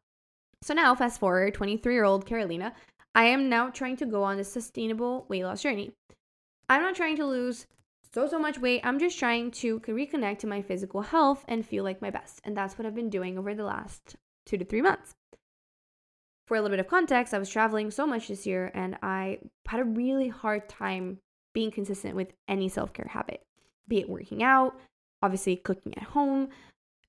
So 0.62 0.74
now, 0.74 0.96
fast 0.96 1.20
forward, 1.20 1.54
23 1.54 1.94
year 1.94 2.06
old 2.06 2.26
Carolina, 2.26 2.74
I 3.16 3.26
am 3.26 3.50
now 3.50 3.70
trying 3.70 3.98
to 3.98 4.06
go 4.06 4.24
on 4.24 4.40
a 4.40 4.44
sustainable 4.44 5.26
weight 5.28 5.44
loss 5.44 5.62
journey. 5.62 5.92
I'm 6.70 6.82
not 6.82 6.96
trying 6.96 7.18
to 7.18 7.26
lose 7.26 7.68
so, 8.14 8.28
so 8.28 8.40
much 8.40 8.60
weight. 8.60 8.82
I'm 8.84 9.00
just 9.00 9.20
trying 9.20 9.52
to 9.52 9.80
reconnect 9.82 10.40
to 10.40 10.48
my 10.48 10.62
physical 10.62 11.02
health 11.02 11.44
and 11.48 11.66
feel 11.66 11.84
like 11.84 12.02
my 12.02 12.10
best. 12.10 12.40
And 12.44 12.56
that's 12.56 12.78
what 12.78 12.86
I've 12.86 12.96
been 12.96 13.10
doing 13.10 13.38
over 13.38 13.54
the 13.54 13.66
last 13.66 14.16
two 14.46 14.58
to 14.58 14.66
three 14.66 14.82
months 14.82 15.14
for 16.54 16.58
a 16.58 16.62
little 16.62 16.78
bit 16.78 16.86
of 16.86 16.88
context, 16.88 17.34
I 17.34 17.40
was 17.40 17.50
traveling 17.50 17.90
so 17.90 18.06
much 18.06 18.28
this 18.28 18.46
year 18.46 18.70
and 18.76 18.96
I 19.02 19.40
had 19.68 19.80
a 19.80 19.86
really 19.86 20.28
hard 20.28 20.70
time 20.70 21.18
being 21.52 21.72
consistent 21.72 22.16
with 22.16 22.32
any 22.48 22.70
self 22.70 22.94
care 22.94 23.08
habit, 23.10 23.42
be 23.88 24.02
it 24.02 24.08
working 24.08 24.44
out, 24.44 24.80
obviously 25.24 25.56
cooking 25.56 25.98
at 25.98 26.04
home, 26.04 26.50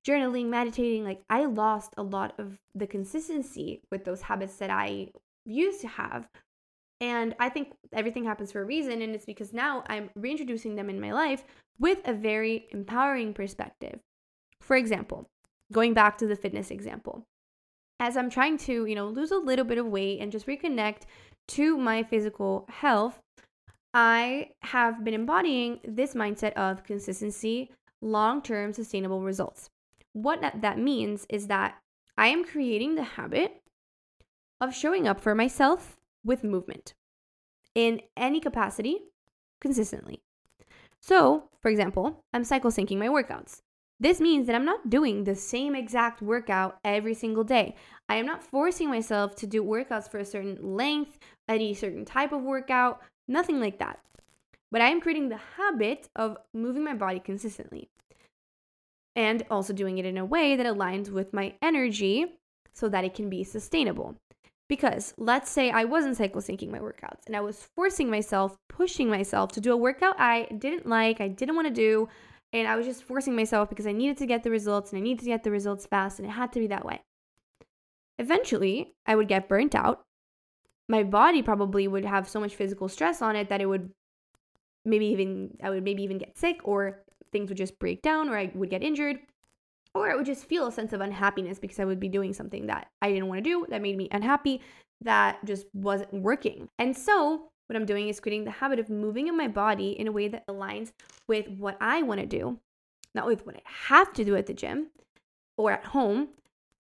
journaling, 0.03 0.47
meditating. 0.47 1.05
Like, 1.05 1.21
I 1.29 1.45
lost 1.45 1.93
a 1.99 2.03
lot 2.03 2.33
of 2.39 2.57
the 2.75 2.87
consistency 2.87 3.83
with 3.93 4.07
those 4.07 4.23
habits 4.23 4.57
that 4.57 4.71
I 4.71 5.09
used 5.45 5.83
to 5.83 5.89
have. 5.89 6.27
And 7.03 7.37
I 7.39 7.51
think 7.51 7.75
everything 7.93 8.25
happens 8.25 8.51
for 8.51 8.63
a 8.63 8.65
reason. 8.65 9.03
And 9.03 9.15
it's 9.15 9.27
because 9.27 9.53
now 9.53 9.85
I'm 9.89 10.09
reintroducing 10.15 10.75
them 10.75 10.89
in 10.89 11.03
my 11.03 11.13
life 11.13 11.45
with 11.79 11.99
a 12.07 12.15
very 12.15 12.67
empowering 12.71 13.35
perspective. 13.35 14.01
For 14.63 14.75
example, 14.75 15.29
going 15.71 15.93
back 15.93 16.17
to 16.17 16.27
the 16.27 16.35
fitness 16.35 16.71
example, 16.71 17.27
as 18.01 18.17
I'm 18.17 18.31
trying 18.31 18.59
to, 18.59 18.87
you 18.87 18.95
know, 18.95 19.09
lose 19.09 19.31
a 19.31 19.37
little 19.37 19.65
bit 19.65 19.79
of 19.79 19.87
weight 19.87 20.21
and 20.21 20.33
just 20.33 20.47
reconnect 20.47 21.03
to 21.49 21.77
my 21.77 22.03
physical 22.03 22.67
health, 22.69 23.21
I 23.93 24.51
have 24.63 25.05
been 25.05 25.15
embodying 25.15 25.81
this 25.85 26.15
mindset 26.15 26.53
of 26.55 26.85
consistency, 26.85 27.71
long 28.01 28.43
term 28.43 28.73
sustainable 28.73 29.23
results. 29.23 29.71
What 30.13 30.41
that 30.61 30.79
means 30.79 31.27
is 31.29 31.47
that 31.49 31.77
I 32.17 32.29
am 32.29 32.45
creating 32.45 32.95
the 32.95 33.03
habit 33.03 33.63
of 34.61 34.75
showing 34.75 35.07
up 35.07 35.21
for 35.21 35.35
myself 35.35 35.97
with 36.25 36.45
movement 36.45 36.95
in 37.75 38.01
any 38.17 38.41
capacity 38.41 38.99
consistently. 39.61 40.21
So, 41.01 41.51
for 41.61 41.71
example, 41.71 42.25
I'm 42.33 42.45
cycle 42.45 42.71
syncing 42.71 42.99
my 42.99 43.09
workouts. 43.09 43.61
This 44.01 44.21
means 44.21 44.47
that 44.47 44.57
I'm 44.57 44.65
not 44.65 44.91
doing 44.91 45.25
the 45.25 45.35
same 45.35 45.75
exact 45.75 46.21
workout 46.21 46.79
every 46.85 47.15
single 47.15 47.45
day. 47.45 47.77
I 48.09 48.17
am 48.17 48.27
not 48.27 48.43
forcing 48.43 48.89
myself 48.89 49.37
to 49.37 49.47
do 49.47 49.63
workouts 49.63 50.11
for 50.11 50.19
a 50.19 50.25
certain 50.25 50.59
length, 50.61 51.19
any 51.49 51.75
certain 51.75 52.05
type 52.05 52.33
of 52.33 52.43
workout, 52.43 53.01
nothing 53.29 53.61
like 53.61 53.79
that. 53.79 54.01
But 54.71 54.81
I 54.81 54.89
am 54.89 55.01
creating 55.01 55.29
the 55.29 55.41
habit 55.57 56.09
of 56.17 56.37
moving 56.53 56.83
my 56.83 56.95
body 56.95 57.21
consistently 57.21 57.89
and 59.15 59.45
also 59.49 59.73
doing 59.73 59.99
it 59.99 60.07
in 60.07 60.19
a 60.19 60.25
way 60.25 60.57
that 60.57 60.67
aligns 60.67 61.09
with 61.11 61.33
my 61.33 61.55
energy 61.63 62.27
so 62.73 62.89
that 62.89 63.05
it 63.05 63.15
can 63.15 63.31
be 63.31 63.45
sustainable. 63.45 64.17
Because 64.69 65.15
let's 65.17 65.51
say 65.51 65.71
I 65.71 65.85
wasn't 65.85 66.17
cycle 66.17 66.41
syncing 66.41 66.71
my 66.71 66.79
workouts 66.79 67.27
and 67.27 67.37
I 67.37 67.41
was 67.41 67.69
forcing 67.77 68.11
myself, 68.11 68.57
pushing 68.69 69.09
myself 69.09 69.53
to 69.53 69.61
do 69.61 69.73
a 69.73 69.77
workout 69.77 70.19
I 70.19 70.49
didn't 70.59 70.87
like, 70.87 71.21
I 71.21 71.29
didn't 71.29 71.55
want 71.55 71.69
to 71.69 71.75
do, 71.75 72.09
and 72.54 72.68
I 72.68 72.76
was 72.76 72.87
just 72.87 73.02
forcing 73.02 73.34
myself 73.34 73.68
because 73.68 73.87
I 73.87 73.92
needed 73.92 74.16
to 74.18 74.26
get 74.26 74.44
the 74.44 74.50
results 74.50 74.92
and 74.92 74.99
I 74.99 75.02
needed 75.02 75.25
to 75.25 75.30
get 75.30 75.42
the 75.42 75.50
results 75.50 75.87
fast 75.87 76.20
and 76.20 76.28
it 76.28 76.32
had 76.32 76.52
to 76.52 76.61
be 76.61 76.68
that 76.68 76.84
way. 76.84 77.02
Eventually, 78.18 78.94
I 79.04 79.16
would 79.16 79.26
get 79.26 79.49
burnt 79.49 79.75
out. 79.75 80.02
My 80.88 81.02
body 81.02 81.42
probably 81.42 81.88
would 81.88 82.04
have 82.04 82.28
so 82.28 82.38
much 82.38 82.54
physical 82.54 82.88
stress 82.88 83.20
on 83.20 83.34
it 83.34 83.49
that 83.49 83.61
it 83.61 83.66
would 83.66 83.90
maybe 84.84 85.06
even 85.06 85.56
I 85.62 85.70
would 85.70 85.82
maybe 85.82 86.04
even 86.04 86.18
get 86.18 86.38
sick 86.38 86.61
or 86.62 87.02
things 87.32 87.49
would 87.49 87.58
just 87.58 87.78
break 87.80 88.02
down 88.02 88.28
or 88.28 88.38
I 88.38 88.52
would 88.54 88.70
get 88.70 88.84
injured 88.84 89.18
or 89.92 90.11
I 90.11 90.14
would 90.14 90.26
just 90.26 90.46
feel 90.46 90.68
a 90.68 90.73
sense 90.73 90.92
of 90.92 91.00
unhappiness 91.00 91.58
because 91.58 91.80
I 91.80 91.84
would 91.84 92.00
be 92.00 92.08
doing 92.08 92.32
something 92.32 92.66
that 92.66 92.87
I 93.02 93.11
didn't 93.11 93.28
want 93.28 93.42
to 93.42 93.50
do, 93.50 93.66
that 93.70 93.82
made 93.82 93.96
me 93.96 94.08
unhappy, 94.12 94.61
that 95.00 95.44
just 95.44 95.66
wasn't 95.73 96.12
working. 96.12 96.68
And 96.78 96.96
so, 96.96 97.50
what 97.66 97.76
I'm 97.76 97.87
doing 97.87 98.09
is 98.09 98.21
creating 98.21 98.44
the 98.44 98.50
habit 98.50 98.78
of 98.78 98.90
moving 98.90 99.28
in 99.28 99.37
my 99.37 99.49
body 99.49 99.90
in 99.90 100.06
a 100.06 100.12
way 100.12 100.28
that 100.28 100.47
aligns 100.47 100.92
with 101.26 101.49
what 101.49 101.76
I 101.80 102.02
want 102.02 102.21
to 102.21 102.26
do, 102.26 102.59
not 103.14 103.26
with 103.26 103.47
what 103.47 103.56
I 103.56 103.62
have 103.64 104.12
to 104.14 104.25
do 104.25 104.37
at 104.37 104.47
the 104.47 104.54
gym 104.54 104.88
or 105.56 105.73
at 105.73 105.87
home. 105.87 106.28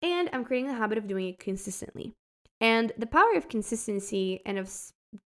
And 0.02 0.28
I'm 0.32 0.44
creating 0.44 0.68
the 0.68 0.76
habit 0.76 0.98
of 0.98 1.06
doing 1.06 1.28
it 1.28 1.38
consistently. 1.38 2.12
And 2.60 2.92
the 2.98 3.06
power 3.06 3.34
of 3.36 3.48
consistency 3.48 4.40
and 4.44 4.58
of 4.58 4.70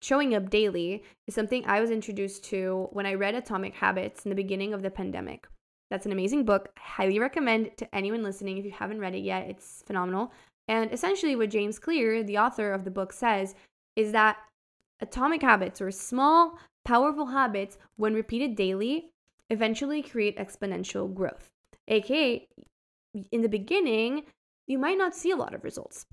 showing 0.01 0.35
up 0.35 0.49
daily 0.49 1.03
is 1.27 1.35
something 1.35 1.65
I 1.65 1.81
was 1.81 1.91
introduced 1.91 2.43
to 2.45 2.89
when 2.91 3.05
I 3.05 3.13
read 3.13 3.35
Atomic 3.35 3.73
Habits 3.75 4.25
in 4.25 4.29
the 4.29 4.35
beginning 4.35 4.73
of 4.73 4.81
the 4.81 4.91
pandemic. 4.91 5.47
That's 5.89 6.05
an 6.05 6.11
amazing 6.11 6.43
book. 6.43 6.69
I 6.77 6.81
highly 6.81 7.19
recommend 7.19 7.77
to 7.77 7.95
anyone 7.95 8.23
listening 8.23 8.57
if 8.57 8.65
you 8.65 8.71
haven't 8.71 8.99
read 8.99 9.15
it 9.15 9.23
yet. 9.23 9.47
It's 9.47 9.83
phenomenal. 9.87 10.31
And 10.67 10.91
essentially, 10.91 11.35
what 11.35 11.49
James 11.49 11.79
Clear, 11.79 12.23
the 12.23 12.37
author 12.37 12.73
of 12.73 12.83
the 12.83 12.91
book, 12.91 13.13
says 13.13 13.55
is 13.95 14.11
that 14.11 14.37
atomic 14.99 15.41
habits 15.41 15.81
or 15.81 15.91
small, 15.91 16.57
powerful 16.83 17.27
habits, 17.27 17.77
when 17.95 18.13
repeated 18.13 18.55
daily, 18.55 19.11
eventually 19.49 20.01
create 20.01 20.37
exponential 20.37 21.13
growth. 21.13 21.51
AKA, 21.87 22.47
in 23.31 23.41
the 23.41 23.49
beginning, 23.49 24.23
you 24.65 24.77
might 24.77 24.97
not 24.97 25.15
see 25.15 25.31
a 25.31 25.35
lot 25.35 25.53
of 25.53 25.63
results. 25.63 26.05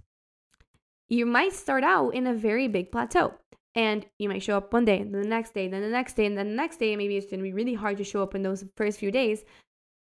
You 1.09 1.27
might 1.27 1.53
start 1.53 1.85
out 1.85 2.11
in 2.11 2.27
a 2.27 2.35
very 2.35 2.69
big 2.69 2.91
plateau. 2.93 3.35
And 3.77 4.07
you 4.19 4.29
might 4.29 4.43
show 4.43 4.57
up 4.57 4.73
one 4.73 4.85
day, 4.85 4.99
then 4.99 5.21
the 5.21 5.27
next 5.27 5.53
day, 5.53 5.67
then 5.67 5.83
the 5.83 5.89
next 5.89 6.15
day, 6.15 6.27
and 6.27 6.39
then 6.39 6.51
the 6.51 6.55
next 6.55 6.79
day. 6.79 6.95
Maybe 6.95 7.17
it's 7.17 7.27
going 7.27 7.41
to 7.41 7.45
be 7.45 7.53
really 7.53 7.75
hard 7.75 7.97
to 7.97 8.05
show 8.05 8.23
up 8.23 8.37
in 8.37 8.43
those 8.43 8.65
first 8.77 9.01
few 9.01 9.11
days. 9.11 9.45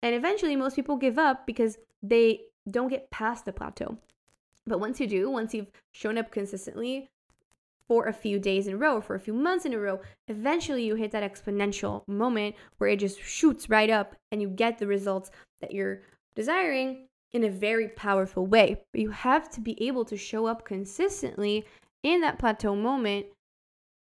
And 0.01 0.13
eventually, 0.13 0.57
most 0.57 0.75
people 0.75 0.97
give 0.97 1.17
up 1.17 1.45
because 1.45 1.77
they 2.03 2.41
don't 2.69 2.89
get 2.89 3.09
past 3.11 3.45
the 3.45 3.53
plateau. 3.53 3.97
But 4.67 4.81
once 4.81 4.99
you 4.99 5.07
do, 5.07 5.29
once 5.29 5.53
you've 5.53 5.71
shown 5.93 6.17
up 6.17 6.31
consistently 6.31 7.09
for 7.91 8.07
a 8.07 8.13
few 8.13 8.39
days 8.39 8.67
in 8.67 8.75
a 8.75 8.77
row, 8.77 9.01
for 9.01 9.15
a 9.15 9.19
few 9.19 9.33
months 9.33 9.65
in 9.65 9.73
a 9.73 9.77
row, 9.77 9.99
eventually 10.29 10.85
you 10.85 10.95
hit 10.95 11.11
that 11.11 11.29
exponential 11.29 12.07
moment 12.07 12.55
where 12.77 12.89
it 12.89 12.95
just 12.95 13.21
shoots 13.21 13.69
right 13.69 13.89
up 13.89 14.15
and 14.31 14.41
you 14.41 14.47
get 14.47 14.77
the 14.77 14.87
results 14.87 15.29
that 15.59 15.73
you're 15.73 16.01
desiring 16.33 17.09
in 17.33 17.43
a 17.43 17.49
very 17.49 17.89
powerful 17.89 18.45
way. 18.45 18.81
But 18.93 19.01
you 19.01 19.09
have 19.09 19.49
to 19.49 19.59
be 19.59 19.75
able 19.85 20.05
to 20.05 20.15
show 20.15 20.45
up 20.45 20.63
consistently 20.63 21.65
in 22.01 22.21
that 22.21 22.39
plateau 22.39 22.77
moment 22.77 23.25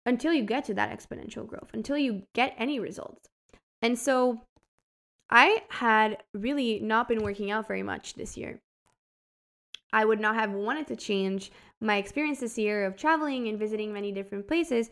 until 0.08 0.34
you 0.34 0.42
get 0.42 0.66
to 0.66 0.74
that 0.74 0.90
exponential 0.90 1.46
growth, 1.46 1.70
until 1.72 2.00
you 2.00 2.24
get 2.34 2.56
any 2.58 2.80
results. 2.80 3.30
And 3.84 4.00
so 4.00 4.42
I 5.30 5.62
had 5.70 6.24
really 6.34 6.80
not 6.80 7.08
been 7.08 7.22
working 7.22 7.52
out 7.52 7.68
very 7.68 7.84
much 7.84 8.16
this 8.16 8.38
year. 8.38 8.60
I 9.94 10.06
would 10.06 10.20
not 10.20 10.36
have 10.36 10.52
wanted 10.52 10.88
to 10.88 10.96
change 10.96 11.52
my 11.82 11.98
experience 11.98 12.40
this 12.40 12.58
year 12.58 12.86
of 12.86 12.96
traveling 12.96 13.48
and 13.48 13.60
visiting 13.60 13.94
many 13.94 14.12
different 14.12 14.48
places 14.48 14.90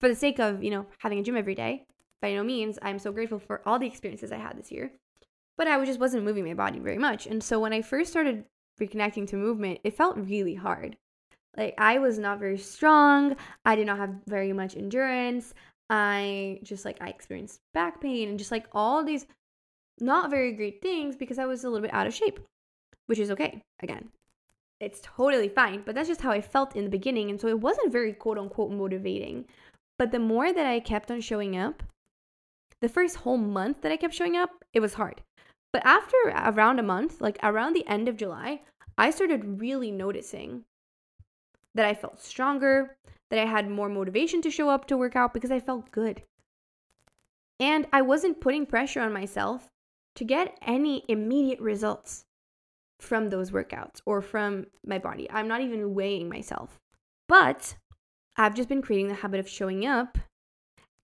for 0.00 0.08
the 0.08 0.14
sake 0.14 0.38
of, 0.38 0.62
you 0.62 0.70
know, 0.70 0.86
having 0.98 1.18
a 1.18 1.22
gym 1.22 1.36
every 1.36 1.54
day. 1.54 1.84
By 2.22 2.34
no 2.34 2.44
means, 2.44 2.78
I'm 2.82 2.98
so 2.98 3.12
grateful 3.12 3.38
for 3.38 3.62
all 3.66 3.78
the 3.78 3.86
experiences 3.86 4.32
I 4.32 4.36
had 4.36 4.56
this 4.56 4.70
year. 4.70 4.92
But 5.56 5.68
I 5.68 5.84
just 5.84 6.00
wasn't 6.00 6.24
moving 6.24 6.44
my 6.44 6.54
body 6.54 6.78
very 6.78 6.98
much. 6.98 7.26
And 7.26 7.42
so 7.42 7.60
when 7.60 7.72
I 7.72 7.82
first 7.82 8.10
started 8.10 8.44
reconnecting 8.80 9.26
to 9.28 9.36
movement, 9.36 9.80
it 9.84 9.96
felt 9.96 10.16
really 10.16 10.54
hard. 10.54 10.96
Like 11.56 11.74
I 11.78 11.98
was 11.98 12.18
not 12.18 12.38
very 12.38 12.58
strong. 12.58 13.36
I 13.64 13.74
did 13.74 13.86
not 13.86 13.98
have 13.98 14.14
very 14.26 14.52
much 14.52 14.76
endurance. 14.76 15.52
I 15.88 16.60
just 16.62 16.84
like 16.84 16.98
I 17.00 17.08
experienced 17.08 17.60
back 17.74 18.00
pain 18.00 18.28
and 18.28 18.38
just 18.38 18.52
like 18.52 18.66
all 18.72 19.02
these 19.02 19.26
not 19.98 20.30
very 20.30 20.52
great 20.52 20.80
things 20.80 21.16
because 21.16 21.38
I 21.38 21.46
was 21.46 21.64
a 21.64 21.68
little 21.68 21.82
bit 21.82 21.92
out 21.92 22.06
of 22.06 22.14
shape, 22.14 22.38
which 23.06 23.18
is 23.18 23.30
okay. 23.32 23.62
Again, 23.82 24.08
it's 24.80 25.00
totally 25.02 25.48
fine, 25.48 25.82
but 25.84 25.94
that's 25.94 26.08
just 26.08 26.22
how 26.22 26.30
I 26.30 26.40
felt 26.40 26.74
in 26.74 26.84
the 26.84 26.90
beginning. 26.90 27.30
And 27.30 27.40
so 27.40 27.48
it 27.48 27.60
wasn't 27.60 27.92
very 27.92 28.14
quote 28.14 28.38
unquote 28.38 28.72
motivating. 28.72 29.44
But 29.98 30.10
the 30.10 30.18
more 30.18 30.52
that 30.52 30.66
I 30.66 30.80
kept 30.80 31.10
on 31.10 31.20
showing 31.20 31.56
up, 31.56 31.82
the 32.80 32.88
first 32.88 33.16
whole 33.16 33.36
month 33.36 33.82
that 33.82 33.92
I 33.92 33.98
kept 33.98 34.14
showing 34.14 34.36
up, 34.36 34.50
it 34.72 34.80
was 34.80 34.94
hard. 34.94 35.20
But 35.72 35.84
after 35.84 36.16
around 36.34 36.78
a 36.78 36.82
month, 36.82 37.20
like 37.20 37.38
around 37.42 37.74
the 37.74 37.86
end 37.86 38.08
of 38.08 38.16
July, 38.16 38.62
I 38.96 39.10
started 39.10 39.60
really 39.60 39.90
noticing 39.90 40.64
that 41.74 41.86
I 41.86 41.94
felt 41.94 42.20
stronger, 42.20 42.96
that 43.28 43.38
I 43.38 43.44
had 43.44 43.70
more 43.70 43.88
motivation 43.88 44.40
to 44.42 44.50
show 44.50 44.70
up 44.70 44.86
to 44.86 44.96
work 44.96 45.14
out 45.14 45.34
because 45.34 45.50
I 45.50 45.60
felt 45.60 45.92
good. 45.92 46.22
And 47.60 47.86
I 47.92 48.00
wasn't 48.00 48.40
putting 48.40 48.64
pressure 48.64 49.00
on 49.00 49.12
myself 49.12 49.68
to 50.16 50.24
get 50.24 50.58
any 50.62 51.04
immediate 51.08 51.60
results 51.60 52.24
from 53.00 53.30
those 53.30 53.50
workouts 53.50 54.00
or 54.06 54.20
from 54.22 54.66
my 54.84 54.98
body. 54.98 55.28
I'm 55.30 55.48
not 55.48 55.60
even 55.60 55.94
weighing 55.94 56.28
myself. 56.28 56.78
But 57.28 57.76
I've 58.36 58.54
just 58.54 58.68
been 58.68 58.82
creating 58.82 59.08
the 59.08 59.14
habit 59.14 59.40
of 59.40 59.48
showing 59.48 59.86
up 59.86 60.18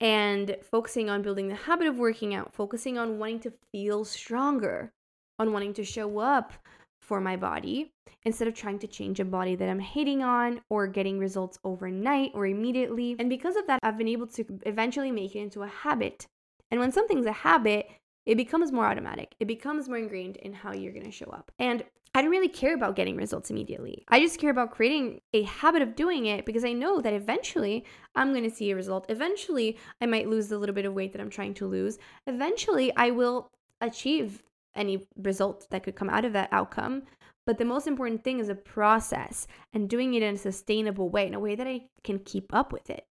and 0.00 0.56
focusing 0.62 1.08
on 1.08 1.22
building 1.22 1.48
the 1.48 1.54
habit 1.54 1.86
of 1.86 1.96
working 1.98 2.34
out, 2.34 2.54
focusing 2.54 2.98
on 2.98 3.18
wanting 3.18 3.40
to 3.40 3.52
feel 3.72 4.04
stronger, 4.04 4.92
on 5.38 5.52
wanting 5.52 5.74
to 5.74 5.84
show 5.84 6.18
up 6.18 6.52
for 7.00 7.20
my 7.20 7.36
body 7.36 7.92
instead 8.24 8.48
of 8.48 8.54
trying 8.54 8.78
to 8.80 8.86
change 8.86 9.20
a 9.20 9.24
body 9.24 9.54
that 9.54 9.68
I'm 9.68 9.78
hating 9.78 10.22
on 10.22 10.60
or 10.68 10.86
getting 10.86 11.18
results 11.18 11.58
overnight 11.62 12.32
or 12.34 12.46
immediately. 12.46 13.14
And 13.18 13.30
because 13.30 13.56
of 13.56 13.66
that, 13.68 13.78
I've 13.82 13.96
been 13.96 14.08
able 14.08 14.26
to 14.28 14.44
eventually 14.66 15.12
make 15.12 15.36
it 15.36 15.40
into 15.40 15.62
a 15.62 15.68
habit. 15.68 16.26
And 16.70 16.80
when 16.80 16.90
something's 16.90 17.26
a 17.26 17.32
habit, 17.32 17.88
it 18.26 18.36
becomes 18.36 18.72
more 18.72 18.86
automatic. 18.86 19.34
It 19.40 19.46
becomes 19.46 19.88
more 19.88 19.98
ingrained 19.98 20.36
in 20.36 20.52
how 20.52 20.72
you're 20.72 20.92
going 20.92 21.06
to 21.06 21.12
show 21.12 21.30
up. 21.30 21.52
And 21.58 21.84
I 22.14 22.22
don't 22.22 22.30
really 22.30 22.48
care 22.48 22.74
about 22.74 22.96
getting 22.96 23.16
results 23.16 23.50
immediately. 23.50 24.02
I 24.08 24.20
just 24.20 24.40
care 24.40 24.50
about 24.50 24.70
creating 24.70 25.20
a 25.34 25.42
habit 25.42 25.82
of 25.82 25.94
doing 25.94 26.26
it 26.26 26.46
because 26.46 26.64
I 26.64 26.72
know 26.72 27.00
that 27.00 27.12
eventually 27.12 27.84
I'm 28.14 28.32
going 28.32 28.48
to 28.48 28.54
see 28.54 28.70
a 28.70 28.74
result. 28.74 29.06
Eventually, 29.10 29.76
I 30.00 30.06
might 30.06 30.28
lose 30.28 30.48
the 30.48 30.58
little 30.58 30.74
bit 30.74 30.86
of 30.86 30.94
weight 30.94 31.12
that 31.12 31.20
I'm 31.20 31.30
trying 31.30 31.54
to 31.54 31.66
lose. 31.66 31.98
Eventually, 32.26 32.94
I 32.96 33.10
will 33.10 33.50
achieve 33.80 34.42
any 34.74 35.06
result 35.18 35.66
that 35.70 35.82
could 35.82 35.94
come 35.94 36.10
out 36.10 36.24
of 36.24 36.32
that 36.32 36.48
outcome. 36.52 37.02
But 37.44 37.58
the 37.58 37.64
most 37.64 37.86
important 37.86 38.24
thing 38.24 38.40
is 38.40 38.48
a 38.48 38.54
process 38.54 39.46
and 39.72 39.88
doing 39.88 40.14
it 40.14 40.22
in 40.22 40.34
a 40.34 40.38
sustainable 40.38 41.10
way, 41.10 41.26
in 41.26 41.34
a 41.34 41.40
way 41.40 41.54
that 41.54 41.66
I 41.66 41.82
can 42.02 42.18
keep 42.18 42.52
up 42.54 42.72
with 42.72 42.90
it. 42.90 43.04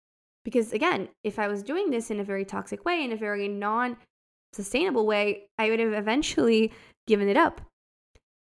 Because 0.43 0.73
again, 0.73 1.09
if 1.23 1.39
I 1.39 1.47
was 1.47 1.63
doing 1.63 1.89
this 1.89 2.11
in 2.11 2.19
a 2.19 2.23
very 2.23 2.43
toxic 2.43 2.85
way, 2.85 3.03
in 3.03 3.11
a 3.11 3.17
very 3.17 3.47
non 3.47 3.97
sustainable 4.55 5.05
way, 5.05 5.47
I 5.57 5.69
would 5.69 5.79
have 5.79 5.93
eventually 5.93 6.71
given 7.07 7.27
it 7.27 7.37
up. 7.37 7.61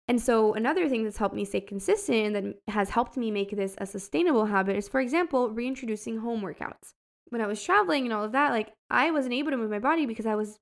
And 0.09 0.23
so, 0.23 0.55
another 0.55 0.89
thing 0.89 1.03
that's 1.03 1.17
helped 1.17 1.35
me 1.35 1.45
stay 1.45 1.61
consistent 1.61 2.19
and 2.19 2.37
that 2.37 2.73
has 2.73 2.91
helped 2.91 3.17
me 3.17 3.31
make 3.31 3.51
this 3.51 3.75
a 3.79 3.87
sustainable 3.87 4.47
habit 4.47 4.77
is, 4.77 4.89
for 4.89 5.01
example, 5.01 5.51
reintroducing 5.51 6.19
home 6.19 6.43
workouts. 6.43 6.95
When 7.31 7.41
I 7.41 7.49
was 7.49 7.63
traveling 7.63 8.05
and 8.05 8.13
all 8.13 8.23
of 8.23 8.33
that, 8.33 8.53
like 8.53 8.73
I 8.89 9.11
wasn't 9.11 9.35
able 9.35 9.51
to 9.51 9.57
move 9.57 9.71
my 9.71 9.81
body 9.81 10.07
because 10.07 10.27
I 10.27 10.37
was 10.37 10.59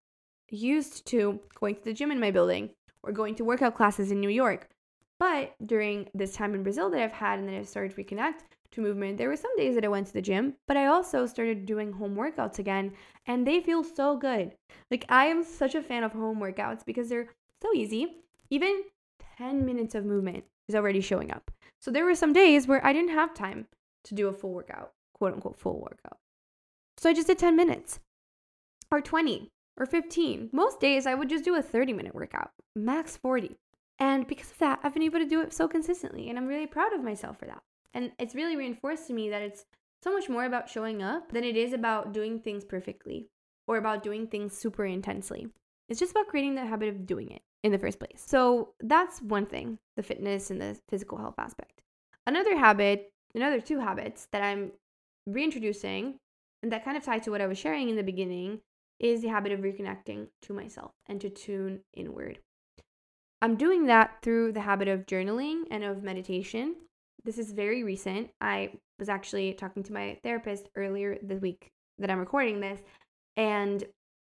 used 0.51 1.07
to 1.09 1.41
going 1.61 1.75
to 1.75 1.85
the 1.85 1.93
gym 1.93 2.11
in 2.11 2.21
my 2.21 2.31
building 2.31 2.71
or 3.03 3.13
going 3.13 3.35
to 3.35 3.45
workout 3.45 3.75
classes 3.75 4.11
in 4.11 4.21
New 4.21 4.31
York. 4.31 4.69
But 5.21 5.55
during 5.65 6.09
this 6.15 6.35
time 6.35 6.55
in 6.55 6.63
Brazil 6.63 6.91
that 6.91 7.03
I've 7.03 7.13
had 7.13 7.39
and 7.39 7.47
then 7.47 7.57
I've 7.57 7.69
started 7.69 7.95
to 7.95 8.03
reconnect, 8.03 8.45
to 8.75 8.81
movement. 8.81 9.19
There 9.19 9.29
were 9.29 9.37
some 9.37 9.57
days 9.57 9.75
that 9.75 9.85
I 9.85 9.89
went 9.89 10.07
to 10.09 10.13
the 10.13 10.23
gym, 10.23 10.55
but 10.67 10.77
I 10.77 10.87
also 10.87 11.27
started 11.27 11.67
doing 11.67 11.93
home 11.93 12.15
workouts 12.15 12.59
again, 12.59 12.93
and 13.27 13.47
they 13.47 13.61
feel 13.61 13.83
so 13.85 14.17
good. 14.17 14.53
Like, 14.91 15.05
I 15.09 15.27
am 15.27 15.45
such 15.45 15.75
a 15.75 15.83
fan 15.83 16.05
of 16.05 16.13
home 16.13 16.41
workouts 16.41 16.85
because 16.85 17.09
they're 17.09 17.29
so 17.63 17.73
easy. 17.75 18.19
Even 18.51 18.85
10 19.39 19.65
minutes 19.65 19.95
of 19.95 20.05
movement 20.05 20.45
is 20.69 20.75
already 20.75 21.01
showing 21.01 21.31
up. 21.31 21.51
So, 21.81 21.91
there 21.91 22.05
were 22.05 22.15
some 22.15 22.33
days 22.33 22.67
where 22.67 22.85
I 22.85 22.93
didn't 22.93 23.11
have 23.11 23.35
time 23.35 23.67
to 24.05 24.15
do 24.15 24.29
a 24.29 24.33
full 24.33 24.53
workout, 24.53 24.93
quote 25.15 25.35
unquote, 25.35 25.59
full 25.59 25.81
workout. 25.81 26.19
So, 26.99 27.11
I 27.11 27.15
just 27.15 27.27
did 27.27 27.39
10 27.39 27.57
minutes 27.57 28.01
or 28.91 29.01
20 29.01 29.51
or 29.77 29.87
15. 29.87 30.51
Most 30.53 30.81
days 30.81 31.07
I 31.07 31.15
would 31.15 31.29
just 31.29 31.45
do 31.45 31.57
a 31.57 31.63
30 31.63 31.93
minute 31.93 32.15
workout, 32.15 32.51
max 32.77 33.17
40. 33.17 33.57
And 33.99 34.27
because 34.27 34.51
of 34.51 34.59
that, 34.59 34.81
I've 34.83 34.95
been 34.95 35.03
able 35.03 35.21
to 35.21 35.29
do 35.29 35.41
it 35.41 35.53
so 35.53 35.69
consistently. 35.69 36.29
And 36.29 36.39
I'm 36.39 36.47
really 36.47 36.67
proud 36.67 36.93
of 36.93 37.03
myself 37.03 37.39
for 37.39 37.47
that. 37.47 37.63
And 37.95 38.13
it's 38.19 38.35
really 38.35 38.57
reinforced 38.57 39.07
to 39.07 39.15
me 39.15 39.31
that 39.31 39.43
it's 39.43 39.65
so 40.03 40.13
much 40.13 40.29
more 40.29 40.45
about 40.45 40.69
showing 40.69 41.03
up 41.03 41.33
than 41.33 41.45
it 41.45 41.57
is 41.57 41.73
about 41.73 42.13
doing 42.13 42.41
things 42.41 42.65
perfectly 42.65 43.29
or 43.67 43.79
about 43.79 44.03
doing 44.03 44.27
things 44.27 44.57
super 44.57 44.85
intensely. 44.85 45.47
It's 45.89 46.01
just 46.01 46.13
about 46.13 46.29
creating 46.29 46.57
the 46.57 46.67
habit 46.67 46.89
of 46.89 47.07
doing 47.07 47.31
it 47.31 47.43
in 47.63 47.73
the 47.73 47.79
first 47.79 47.99
place. 47.99 48.23
So 48.27 48.75
that's 48.81 49.23
one 49.23 49.47
thing 49.47 49.79
the 49.97 50.03
fitness 50.03 50.51
and 50.51 50.61
the 50.61 50.79
physical 50.89 51.19
health 51.19 51.39
aspect. 51.39 51.81
Another 52.27 52.59
habit, 52.59 53.13
another 53.35 53.61
two 53.61 53.79
habits 53.79 54.29
that 54.33 54.43
I'm 54.43 54.73
reintroducing 55.27 56.17
and 56.63 56.73
that 56.73 56.85
kind 56.85 56.97
of 56.97 57.05
tie 57.05 57.19
to 57.21 57.31
what 57.31 57.41
I 57.41 57.47
was 57.47 57.59
sharing 57.59 57.89
in 57.89 57.97
the 57.97 58.03
beginning 58.03 58.61
is 58.99 59.23
the 59.23 59.29
habit 59.29 59.53
of 59.53 59.61
reconnecting 59.61 60.29
to 60.43 60.53
myself 60.53 60.93
and 61.07 61.21
to 61.21 61.29
tune 61.29 61.81
inward. 61.95 62.39
I'm 63.43 63.57
doing 63.57 63.87
that 63.87 64.23
through 64.23 64.53
the 64.53 64.61
habit 64.61 64.89
of 64.89 65.07
journaling 65.07 65.65
and 65.71 65.85
of 65.85 66.03
meditation. 66.03 66.77
This 67.25 67.39
is 67.39 67.53
very 67.53 67.83
recent. 67.83 68.31
I 68.41 68.73
was 68.99 69.09
actually 69.09 69.55
talking 69.55 69.83
to 69.85 69.93
my 69.93 70.19
therapist 70.23 70.69
earlier 70.77 71.19
this 71.23 71.41
week 71.41 71.71
that 71.99 72.11
I'm 72.11 72.19
recording 72.19 72.61
this. 72.61 72.81
And 73.37 73.83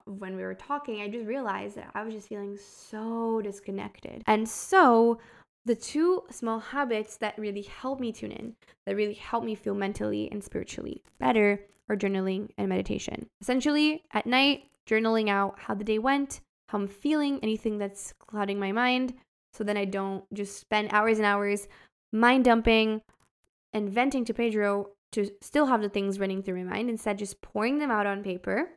when 0.07 0.37
we 0.37 0.43
were 0.43 0.55
talking, 0.55 1.03
I 1.03 1.09
just 1.09 1.27
realized 1.27 1.77
that 1.77 1.91
I 1.95 2.03
was 2.03 2.15
just 2.15 2.29
feeling 2.29 2.57
so 2.57 3.43
disconnected. 3.43 4.23
And 4.27 4.49
so, 4.49 5.19
the 5.67 5.75
two 5.75 6.23
small 6.31 6.61
habits 6.61 7.19
that 7.19 7.39
really 7.39 7.61
help 7.63 8.01
me 8.01 8.11
tune 8.11 8.33
in, 8.33 8.55
that 8.87 8.97
really 8.97 9.15
help 9.15 9.45
me 9.45 9.55
feel 9.55 9.75
mentally 9.75 10.31
and 10.33 10.43
spiritually 10.43 11.03
better, 11.21 11.61
are 11.91 11.97
journaling 11.97 12.49
and 12.57 12.71
meditation. 12.71 13.27
Essentially, 13.43 14.03
at 14.15 14.27
night, 14.27 14.65
journaling 14.89 15.29
out 15.29 15.59
how 15.59 15.75
the 15.75 15.85
day 15.85 15.99
went, 15.99 16.41
how 16.71 16.79
I'm 16.79 16.89
feeling, 16.89 17.39
anything 17.43 17.77
that's 17.77 18.15
clouding 18.19 18.59
my 18.59 18.73
mind, 18.73 19.13
so 19.53 19.65
then 19.65 19.77
I 19.77 19.85
don't 19.85 20.25
just 20.33 20.59
spend 20.59 20.91
hours 20.93 21.19
and 21.19 21.27
hours 21.27 21.69
mind 22.13 22.45
dumping 22.45 23.03
and 23.73 23.91
venting 23.91 24.25
to 24.25 24.35
Pedro 24.35 24.91
to 25.13 25.31
still 25.41 25.67
have 25.67 25.83
the 25.83 25.89
things 25.89 26.19
running 26.19 26.43
through 26.43 26.65
my 26.65 26.75
mind, 26.75 26.91
instead, 26.91 27.19
just 27.19 27.41
pouring 27.41 27.79
them 27.79 27.91
out 27.91 28.07
on 28.07 28.23
paper 28.23 28.71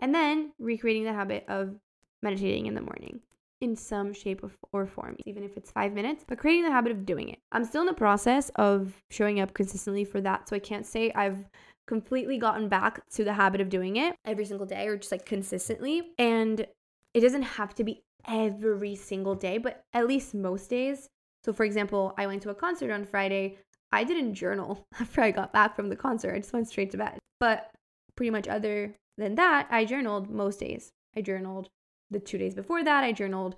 and 0.00 0.14
then 0.14 0.52
recreating 0.58 1.04
the 1.04 1.12
habit 1.12 1.44
of 1.48 1.76
meditating 2.22 2.66
in 2.66 2.74
the 2.74 2.80
morning 2.80 3.20
in 3.60 3.74
some 3.74 4.12
shape 4.12 4.44
or 4.72 4.86
form, 4.86 5.16
even 5.26 5.42
if 5.42 5.56
it's 5.56 5.70
five 5.70 5.92
minutes, 5.92 6.24
but 6.26 6.38
creating 6.38 6.62
the 6.62 6.70
habit 6.70 6.92
of 6.92 7.04
doing 7.04 7.28
it. 7.28 7.38
I'm 7.50 7.64
still 7.64 7.82
in 7.82 7.86
the 7.86 7.92
process 7.92 8.50
of 8.54 8.94
showing 9.10 9.40
up 9.40 9.52
consistently 9.52 10.04
for 10.04 10.20
that. 10.20 10.48
So 10.48 10.56
I 10.56 10.60
can't 10.60 10.86
say 10.86 11.10
I've 11.12 11.44
completely 11.86 12.38
gotten 12.38 12.68
back 12.68 13.04
to 13.10 13.24
the 13.24 13.32
habit 13.32 13.60
of 13.60 13.68
doing 13.68 13.96
it 13.96 14.14
every 14.24 14.44
single 14.44 14.66
day 14.66 14.86
or 14.86 14.96
just 14.96 15.10
like 15.10 15.26
consistently. 15.26 16.02
And 16.18 16.66
it 17.14 17.20
doesn't 17.20 17.42
have 17.42 17.74
to 17.76 17.84
be 17.84 18.04
every 18.28 18.94
single 18.94 19.34
day, 19.34 19.58
but 19.58 19.82
at 19.92 20.06
least 20.06 20.34
most 20.34 20.70
days. 20.70 21.08
So, 21.48 21.54
for 21.54 21.64
example, 21.64 22.12
I 22.18 22.26
went 22.26 22.42
to 22.42 22.50
a 22.50 22.54
concert 22.54 22.90
on 22.90 23.06
Friday. 23.06 23.56
I 23.90 24.04
didn't 24.04 24.34
journal 24.34 24.86
after 25.00 25.22
I 25.22 25.30
got 25.30 25.50
back 25.50 25.74
from 25.74 25.88
the 25.88 25.96
concert. 25.96 26.34
I 26.34 26.40
just 26.40 26.52
went 26.52 26.68
straight 26.68 26.90
to 26.90 26.98
bed. 26.98 27.18
But 27.40 27.70
pretty 28.16 28.28
much 28.28 28.46
other 28.46 28.94
than 29.16 29.34
that, 29.36 29.66
I 29.70 29.86
journaled 29.86 30.28
most 30.28 30.60
days. 30.60 30.90
I 31.16 31.22
journaled 31.22 31.70
the 32.10 32.20
two 32.20 32.36
days 32.36 32.54
before 32.54 32.84
that. 32.84 33.02
I 33.02 33.12
journaled 33.12 33.56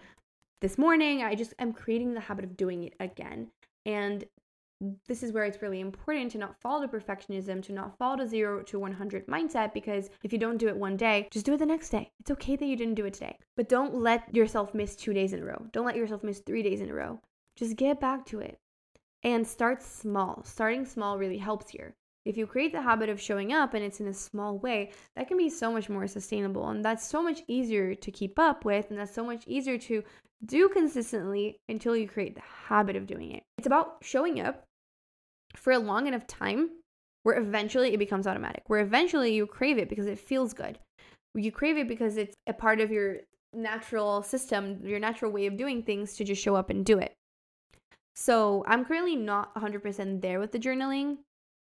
this 0.61 0.79
morning. 0.79 1.25
I 1.25 1.35
just 1.35 1.53
am 1.59 1.73
creating 1.73 2.15
the 2.15 2.21
habit 2.21 2.45
of 2.45 2.57
doing 2.57 2.85
it 2.85 2.95
again. 3.01 3.49
And 3.85 4.25
this 5.09 5.25
is 5.25 5.33
where 5.33 5.43
it's 5.45 5.61
really 5.61 5.81
important 5.81 6.31
to 6.31 6.39
not 6.39 6.61
fall 6.61 6.81
to 6.81 6.87
perfectionism, 6.87 7.61
to 7.65 7.73
not 7.73 7.99
fall 7.99 8.17
to 8.19 8.29
zero 8.29 8.63
to 8.63 8.79
100 8.79 9.27
mindset, 9.27 9.75
because 9.75 10.11
if 10.23 10.33
you 10.33 10.39
don't 10.39 10.59
do 10.59 10.69
it 10.69 10.77
one 10.77 10.97
day, 10.97 11.27
just 11.33 11.45
do 11.45 11.55
it 11.55 11.59
the 11.59 11.67
next 11.67 11.91
day. 11.91 12.13
It's 12.21 12.31
okay 12.31 12.55
that 12.55 12.67
you 12.67 12.77
didn't 12.77 12.95
do 12.95 13.07
it 13.07 13.15
today, 13.15 13.37
but 13.57 13.69
don't 13.69 13.97
let 13.97 14.33
yourself 14.33 14.75
miss 14.75 14.95
two 14.95 15.13
days 15.13 15.33
in 15.33 15.43
a 15.43 15.45
row. 15.45 15.67
Don't 15.73 15.87
let 15.87 15.97
yourself 15.97 16.23
miss 16.23 16.39
three 16.39 16.63
days 16.63 16.81
in 16.81 16.89
a 16.89 16.95
row. 16.95 17.21
Just 17.61 17.77
get 17.77 18.01
back 18.01 18.25
to 18.25 18.41
it 18.41 18.59
and 19.23 19.47
start 19.47 19.83
small. 19.83 20.43
Starting 20.45 20.87
small 20.87 21.19
really 21.19 21.37
helps 21.37 21.69
here. 21.69 21.93
If 22.25 22.39
you 22.39 22.47
create 22.47 22.73
the 22.73 22.81
habit 22.81 23.11
of 23.11 23.21
showing 23.21 23.53
up 23.53 23.75
and 23.75 23.85
it's 23.85 24.01
in 24.01 24.07
a 24.07 24.15
small 24.15 24.57
way, 24.59 24.93
that 25.15 25.29
can 25.29 25.37
be 25.37 25.51
so 25.51 25.71
much 25.71 25.91
more 25.91 26.07
sustainable. 26.07 26.67
And 26.71 26.83
that's 26.83 27.07
so 27.07 27.23
much 27.23 27.43
easier 27.49 27.95
to 27.95 28.11
keep 28.11 28.39
up 28.39 28.65
with. 28.65 28.89
And 28.89 28.99
that's 28.99 29.15
so 29.15 29.23
much 29.23 29.45
easier 29.47 29.77
to 29.77 30.03
do 30.47 30.71
consistently 30.71 31.59
until 31.69 31.95
you 31.95 32.09
create 32.09 32.35
the 32.35 32.41
habit 32.41 32.97
of 32.97 33.07
doing 33.07 33.33
it. 33.33 33.43
It's 33.59 33.67
about 33.67 33.99
showing 34.01 34.41
up 34.41 34.65
for 35.55 35.75
a 35.75 35.79
long 35.79 36.07
enough 36.07 36.27
time 36.27 36.71
where 37.25 37.37
eventually 37.37 37.93
it 37.93 37.99
becomes 37.99 38.27
automatic, 38.27 38.63
where 38.69 38.81
eventually 38.81 39.35
you 39.35 39.47
crave 39.47 39.77
it 39.77 39.91
because 39.91 40.07
it 40.07 40.19
feels 40.19 40.55
good. 40.55 40.79
You 41.35 41.53
crave 41.53 41.77
it 41.77 41.89
because 41.89 42.17
it's 42.17 42.35
a 42.47 42.55
part 42.55 42.81
of 42.81 42.91
your 42.91 43.19
natural 43.53 44.23
system, 44.23 44.81
your 44.83 44.99
natural 44.99 45.31
way 45.31 45.45
of 45.45 45.59
doing 45.59 45.83
things 45.83 46.15
to 46.15 46.25
just 46.25 46.43
show 46.43 46.57
up 46.57 46.71
and 46.71 46.87
do 46.87 46.99
it. 46.99 47.13
So 48.21 48.65
I'm 48.67 48.85
currently 48.85 49.17
not 49.17 49.55
100% 49.55 50.21
there 50.21 50.41
with 50.41 50.53
the 50.53 50.59
journaling 50.59 51.17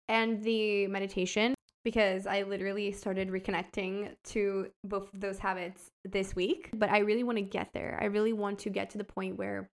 and 0.09 0.43
the 0.43 0.87
meditation 0.87 1.55
because 1.85 2.27
I 2.27 2.41
literally 2.41 2.91
started 2.91 3.29
reconnecting 3.29 4.13
to 4.25 4.67
both 4.83 5.09
those 5.13 5.39
habits 5.39 5.89
this 6.03 6.35
week. 6.35 6.69
But 6.73 6.89
I 6.89 6.97
really 6.97 7.23
want 7.23 7.37
to 7.37 7.43
get 7.43 7.69
there. 7.73 7.97
I 8.01 8.07
really 8.07 8.33
want 8.33 8.59
to 8.59 8.69
get 8.69 8.89
to 8.89 8.97
the 8.97 9.05
point 9.05 9.37
where 9.37 9.69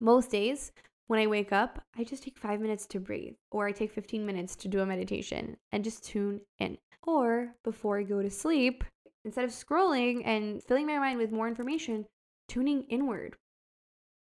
most 0.00 0.32
days 0.32 0.72
when 1.06 1.20
I 1.20 1.28
wake 1.28 1.52
up, 1.52 1.80
I 1.96 2.02
just 2.02 2.24
take 2.24 2.38
five 2.38 2.60
minutes 2.60 2.86
to 2.86 2.98
breathe, 2.98 3.34
or 3.52 3.68
I 3.68 3.70
take 3.70 3.92
15 3.92 4.26
minutes 4.26 4.56
to 4.56 4.68
do 4.68 4.80
a 4.80 4.86
meditation 4.86 5.56
and 5.70 5.84
just 5.84 6.02
tune 6.02 6.40
in. 6.58 6.76
Or 7.04 7.54
before 7.62 8.00
I 8.00 8.02
go 8.02 8.20
to 8.20 8.30
sleep, 8.30 8.82
instead 9.24 9.44
of 9.44 9.50
scrolling 9.50 10.22
and 10.26 10.60
filling 10.60 10.88
my 10.88 10.98
mind 10.98 11.18
with 11.18 11.30
more 11.30 11.46
information, 11.46 12.04
tuning 12.48 12.82
inward. 12.88 13.36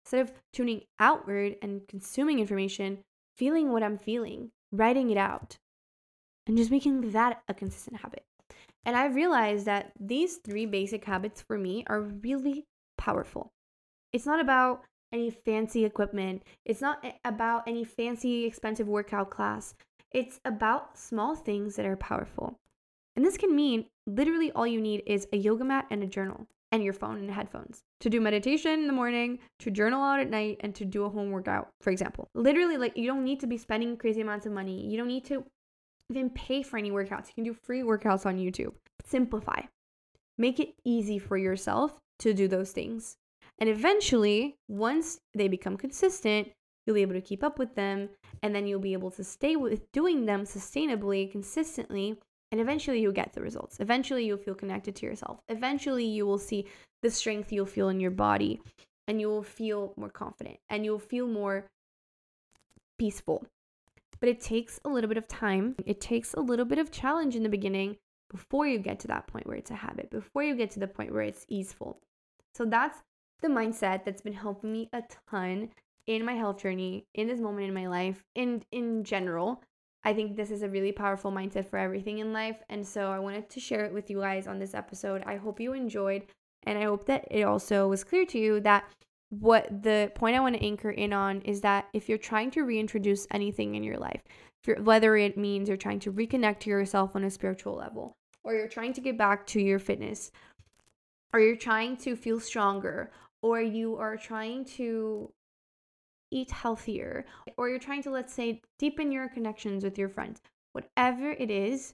Instead 0.10 0.22
of 0.28 0.42
tuning 0.54 0.82
outward 1.00 1.56
and 1.62 1.88
consuming 1.88 2.40
information, 2.40 2.98
feeling 3.38 3.72
what 3.72 3.84
I'm 3.84 4.00
feeling, 4.00 4.50
writing 4.72 5.12
it 5.12 5.18
out, 5.18 5.60
and 6.48 6.58
just 6.58 6.72
making 6.72 7.12
that 7.12 7.44
a 7.48 7.54
consistent 7.54 8.02
habit. 8.02 8.24
And 8.84 8.96
I've 8.96 9.14
realized 9.14 9.68
that 9.68 9.92
these 10.00 10.38
three 10.38 10.66
basic 10.66 11.06
habits 11.06 11.44
for 11.44 11.60
me 11.60 11.84
are 11.86 12.02
really 12.02 12.66
powerful. 12.98 13.52
It's 14.12 14.26
not 14.26 14.42
about 14.42 14.82
any 15.14 15.30
fancy 15.30 15.86
equipment. 15.86 16.42
It's 16.66 16.82
not 16.82 17.06
about 17.24 17.68
any 17.68 17.84
fancy, 17.84 18.46
expensive 18.46 18.88
workout 18.88 19.30
class. 19.30 19.76
It's 20.12 20.40
about 20.44 20.98
small 20.98 21.36
things 21.36 21.76
that 21.76 21.86
are 21.86 21.96
powerful. 21.96 22.58
And 23.16 23.24
this 23.24 23.38
can 23.38 23.56
mean 23.56 23.86
literally 24.08 24.52
all 24.54 24.66
you 24.66 24.82
need 24.82 25.04
is 25.06 25.28
a 25.32 25.38
yoga 25.38 25.66
mat 25.66 25.86
and 25.92 26.02
a 26.02 26.08
journal 26.08 26.48
and 26.72 26.84
your 26.84 26.94
phone 26.94 27.18
and 27.18 27.32
headphones 27.32 27.84
to 28.00 28.10
do 28.10 28.22
meditation 28.22 28.72
in 28.72 28.88
the 28.88 28.94
morning, 28.94 29.40
to 29.60 29.72
journal 29.72 30.04
out 30.04 30.20
at 30.20 30.30
night, 30.30 30.58
and 30.62 30.76
to 30.76 30.86
do 30.86 31.04
a 31.04 31.10
home 31.10 31.32
workout, 31.32 31.70
for 31.82 31.90
example. 31.90 32.30
Literally, 32.34 32.78
like 32.78 32.96
you 32.96 33.08
don't 33.08 33.24
need 33.24 33.40
to 33.40 33.48
be 33.48 33.58
spending 33.58 33.98
crazy 33.98 34.22
amounts 34.22 34.46
of 34.46 34.52
money. 34.52 34.86
You 34.88 34.98
don't 34.98 35.08
need 35.08 35.26
to 35.26 35.44
even 36.10 36.30
pay 36.30 36.64
for 36.64 36.78
any 36.78 36.92
workouts. 36.92 37.28
You 37.28 37.34
can 37.36 37.44
do 37.44 37.54
free 37.54 37.82
workouts 37.82 38.26
on 38.26 38.38
YouTube. 38.38 38.74
Simplify. 39.06 39.62
Make 40.38 40.60
it 40.60 40.74
easy 40.86 41.20
for 41.20 41.38
yourself 41.38 42.00
to 42.20 42.34
do 42.34 42.48
those 42.48 42.72
things. 42.72 43.18
And 43.60 43.70
eventually, 43.70 44.56
once 44.68 45.20
they 45.34 45.48
become 45.48 45.78
consistent, 45.78 46.50
you'll 46.86 46.96
be 46.96 47.02
able 47.02 47.14
to 47.14 47.22
keep 47.22 47.44
up 47.44 47.60
with 47.60 47.76
them 47.76 48.10
and 48.42 48.56
then 48.56 48.66
you'll 48.66 48.80
be 48.80 48.94
able 48.94 49.12
to 49.12 49.24
stay 49.24 49.56
with 49.56 49.92
doing 49.92 50.26
them 50.26 50.44
sustainably, 50.44 51.30
consistently, 51.30 52.18
and 52.52 52.60
eventually 52.60 53.02
you'll 53.02 53.12
get 53.12 53.34
the 53.34 53.42
results. 53.42 53.80
Eventually 53.80 54.26
you'll 54.26 54.38
feel 54.38 54.56
connected 54.56 54.96
to 54.96 55.06
yourself. 55.06 55.40
Eventually 55.50 56.06
you 56.06 56.26
will 56.26 56.38
see 56.38 56.66
the 57.02 57.12
strength 57.12 57.52
you'll 57.52 57.66
feel 57.66 57.90
in 57.90 58.00
your 58.00 58.12
body 58.12 58.62
and 59.08 59.20
you 59.20 59.28
will 59.28 59.44
feel 59.44 59.94
more 59.98 60.10
confident 60.10 60.58
and 60.70 60.86
you'll 60.86 61.00
feel 61.00 61.28
more 61.28 61.68
peaceful. 62.98 63.46
But 64.20 64.30
it 64.30 64.42
takes 64.42 64.80
a 64.84 64.90
little 64.90 65.08
bit 65.08 65.18
of 65.18 65.28
time. 65.28 65.76
It 65.86 66.02
takes 66.02 66.34
a 66.34 66.42
little 66.42 66.66
bit 66.66 66.80
of 66.80 66.92
challenge 66.92 67.36
in 67.36 67.44
the 67.44 67.50
beginning 67.50 67.98
before 68.30 68.68
you 68.68 68.78
get 68.78 69.00
to 69.00 69.08
that 69.08 69.28
point 69.28 69.48
where 69.48 69.56
it's 69.56 69.72
a 69.72 69.76
habit, 69.76 70.12
before 70.12 70.44
you 70.44 70.56
get 70.56 70.72
to 70.72 70.80
the 70.80 70.88
point 70.88 71.14
where 71.14 71.24
it's 71.24 71.46
easeful. 71.48 72.00
So 72.54 72.66
that's 72.66 73.00
the 73.42 73.48
mindset 73.48 74.04
that's 74.04 74.22
been 74.22 74.34
helping 74.34 74.72
me 74.72 74.90
a 74.92 75.04
ton 75.30 75.70
in 76.06 76.26
my 76.26 76.34
health 76.34 76.62
journey, 76.62 77.06
in 77.14 77.28
this 77.28 77.40
moment 77.40 77.68
in 77.68 77.74
my 77.74 77.88
life, 77.88 78.24
and 78.36 78.66
in 78.72 79.04
general. 79.04 79.64
I 80.04 80.14
think 80.14 80.36
this 80.36 80.52
is 80.52 80.62
a 80.62 80.70
really 80.70 80.92
powerful 80.92 81.32
mindset 81.32 81.70
for 81.70 81.78
everything 81.78 82.20
in 82.20 82.32
life. 82.32 82.62
And 82.70 82.88
so 82.88 83.12
I 83.12 83.20
wanted 83.20 83.50
to 83.50 83.60
share 83.60 83.86
it 83.86 83.94
with 83.94 84.10
you 84.10 84.22
guys 84.22 84.48
on 84.48 84.60
this 84.60 84.74
episode. 84.74 85.24
I 85.26 85.36
hope 85.36 85.60
you 85.60 85.74
enjoyed. 85.74 86.24
And 86.64 86.78
I 86.78 86.84
hope 86.84 87.06
that 87.06 87.26
it 87.30 87.44
also 87.44 87.88
was 87.88 88.04
clear 88.04 88.26
to 88.28 88.38
you 88.38 88.60
that 88.62 88.86
what 89.30 89.84
the 89.84 90.12
point 90.16 90.36
I 90.36 90.40
want 90.40 90.56
to 90.56 90.64
anchor 90.64 90.92
in 90.92 91.14
on 91.14 91.42
is 91.42 91.62
that 91.62 91.88
if 91.94 92.10
you're 92.10 92.18
trying 92.18 92.52
to 92.52 92.64
reintroduce 92.64 93.28
anything 93.32 93.76
in 93.76 93.84
your 93.84 93.98
life, 93.98 94.22
whether 94.80 95.16
it 95.16 95.38
means 95.38 95.68
you're 95.68 95.78
trying 95.78 96.00
to 96.00 96.12
reconnect 96.12 96.60
to 96.62 96.70
yourself 96.70 97.16
on 97.16 97.24
a 97.24 97.30
spiritual 97.30 97.76
level, 97.76 98.18
or 98.44 98.54
you're 98.54 98.68
trying 98.68 98.94
to 98.94 99.02
get 99.02 99.18
back 99.18 99.46
to 99.48 99.62
your 99.62 99.80
fitness, 99.80 100.32
or 101.32 101.40
you're 101.40 101.56
trying 101.56 101.96
to 101.98 102.16
feel 102.16 102.40
stronger, 102.40 103.12
or 103.42 103.62
you 103.62 103.96
are 103.98 104.18
trying 104.18 104.66
to 104.66 105.32
eat 106.32 106.52
healthier, 106.52 107.26
or 107.58 107.70
you're 107.70 107.80
trying 107.80 108.04
to, 108.04 108.12
let's 108.12 108.34
say, 108.34 108.62
deepen 108.78 109.12
your 109.12 109.30
connections 109.30 109.84
with 109.84 109.98
your 109.98 110.10
friends, 110.10 110.42
whatever 110.74 111.32
it 111.32 111.50
is, 111.50 111.94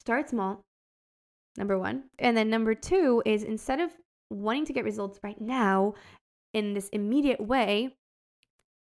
start 0.00 0.30
small 0.30 0.62
Number 1.56 1.78
one. 1.78 2.04
And 2.18 2.36
then 2.36 2.48
number 2.48 2.74
two 2.74 3.22
is 3.26 3.42
instead 3.42 3.80
of 3.80 3.90
wanting 4.30 4.64
to 4.66 4.72
get 4.72 4.84
results 4.84 5.20
right 5.22 5.40
now 5.40 5.94
in 6.54 6.72
this 6.72 6.88
immediate 6.88 7.40
way, 7.40 7.94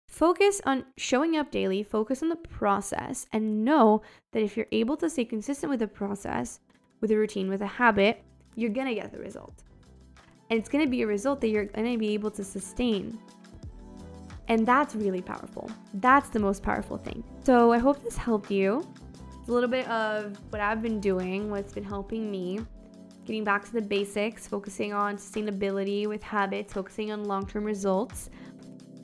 focus 0.08 0.62
on 0.66 0.86
showing 0.98 1.38
up 1.38 1.52
daily, 1.52 1.84
focus 1.84 2.24
on 2.24 2.30
the 2.30 2.36
process, 2.36 3.28
and 3.32 3.64
know 3.64 4.02
that 4.32 4.42
if 4.42 4.58
you're 4.58 4.68
able 4.72 4.98
to 4.98 5.10
stay 5.10 5.26
consistent 5.26 5.70
with 5.70 5.80
the 5.80 5.88
process, 5.88 6.60
with 7.02 7.12
a 7.12 7.18
routine, 7.18 7.50
with 7.50 7.62
a 7.62 7.68
habit, 7.68 8.24
you're 8.56 8.72
gonna 8.72 8.96
get 8.96 9.12
the 9.12 9.20
result. 9.20 9.64
And 10.50 10.58
it's 10.58 10.70
gonna 10.70 10.88
be 10.88 11.04
a 11.04 11.08
result 11.08 11.42
that 11.42 11.50
you're 11.50 11.66
gonna 11.66 11.98
be 11.98 12.14
able 12.14 12.32
to 12.32 12.44
sustain. 12.44 13.20
And 14.48 14.66
that's 14.66 14.96
really 14.96 15.22
powerful. 15.22 15.70
That's 15.96 16.30
the 16.30 16.40
most 16.40 16.64
powerful 16.64 16.98
thing. 16.98 17.24
So 17.44 17.72
I 17.74 17.80
hope 17.80 18.04
this 18.04 18.16
helped 18.16 18.50
you. 18.50 18.88
It's 19.40 19.50
a 19.50 19.52
little 19.52 19.70
bit 19.70 19.88
of 19.90 20.38
what 20.50 20.62
I've 20.62 20.82
been 20.82 21.00
doing, 21.00 21.50
what's 21.50 21.74
been 21.74 21.84
helping 21.84 22.32
me, 22.32 22.60
getting 23.26 23.44
back 23.44 23.66
to 23.66 23.74
the 23.74 23.82
basics, 23.82 24.48
focusing 24.48 24.94
on 24.94 25.18
sustainability 25.18 26.08
with 26.08 26.24
habits, 26.24 26.74
focusing 26.74 27.12
on 27.12 27.26
long 27.26 27.46
term 27.46 27.66
results. 27.66 28.30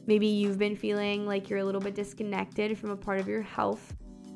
Maybe 0.07 0.27
you've 0.27 0.57
been 0.57 0.75
feeling 0.75 1.25
like 1.25 1.49
you're 1.49 1.59
a 1.59 1.63
little 1.63 1.81
bit 1.81 1.95
disconnected 1.95 2.77
from 2.77 2.89
a 2.89 2.95
part 2.95 3.19
of 3.19 3.27
your 3.27 3.41
health, 3.41 3.93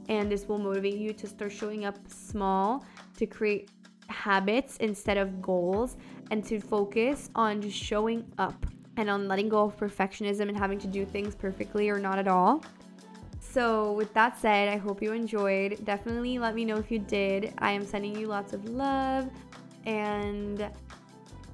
and 0.08 0.32
this 0.32 0.46
will 0.48 0.60
motivate 0.60 0.96
you 0.96 1.14
to 1.14 1.28
start 1.28 1.52
showing 1.52 1.84
up 1.84 1.98
small 2.08 2.86
to 3.18 3.26
create 3.26 3.72
habits 4.08 4.78
instead 4.78 5.18
of 5.18 5.42
goals 5.42 5.98
and 6.32 6.44
to 6.46 6.60
focus 6.60 7.30
on 7.36 7.62
just 7.62 7.78
showing 7.78 8.26
up 8.38 8.66
and 8.98 9.10
on 9.10 9.28
letting 9.28 9.50
go 9.50 9.64
of 9.64 9.78
perfectionism 9.78 10.50
and 10.50 10.58
having 10.58 10.80
to 10.80 10.88
do 10.88 11.06
things 11.06 11.36
perfectly 11.36 11.90
or 11.90 12.00
not 12.00 12.20
at 12.20 12.28
all. 12.28 12.64
So, 13.40 13.94
with 13.94 14.14
that 14.14 14.38
said, 14.40 14.70
I 14.70 14.78
hope 14.78 15.02
you 15.02 15.14
enjoyed. 15.14 15.84
Definitely 15.86 16.38
let 16.38 16.54
me 16.54 16.66
know 16.66 16.76
if 16.76 16.92
you 16.92 17.00
did. 17.00 17.54
I 17.60 17.72
am 17.72 17.86
sending 17.86 18.16
you 18.18 18.28
lots 18.28 18.54
of 18.54 18.66
love 18.70 19.30
and 19.86 20.70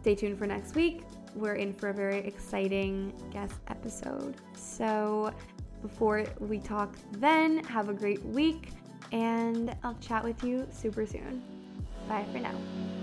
stay 0.02 0.16
tuned 0.16 0.38
for 0.38 0.48
next 0.48 0.76
week. 0.76 1.04
We're 1.36 1.56
in 1.56 1.74
for 1.74 1.90
a 1.90 1.94
very 1.94 2.20
exciting 2.20 3.14
guest 3.32 3.56
episode. 3.68 4.36
So, 4.58 5.34
before 5.82 6.26
we 6.40 6.60
talk 6.60 6.96
then, 7.12 7.64
have 7.66 7.90
a 7.90 7.94
great 7.94 8.24
week 8.26 8.70
and 9.12 9.76
I'll 9.84 9.98
chat 10.02 10.24
with 10.24 10.44
you 10.44 10.68
super 10.72 11.06
soon. 11.06 11.44
Bye 12.08 12.26
for 12.32 12.40
now. 12.40 13.03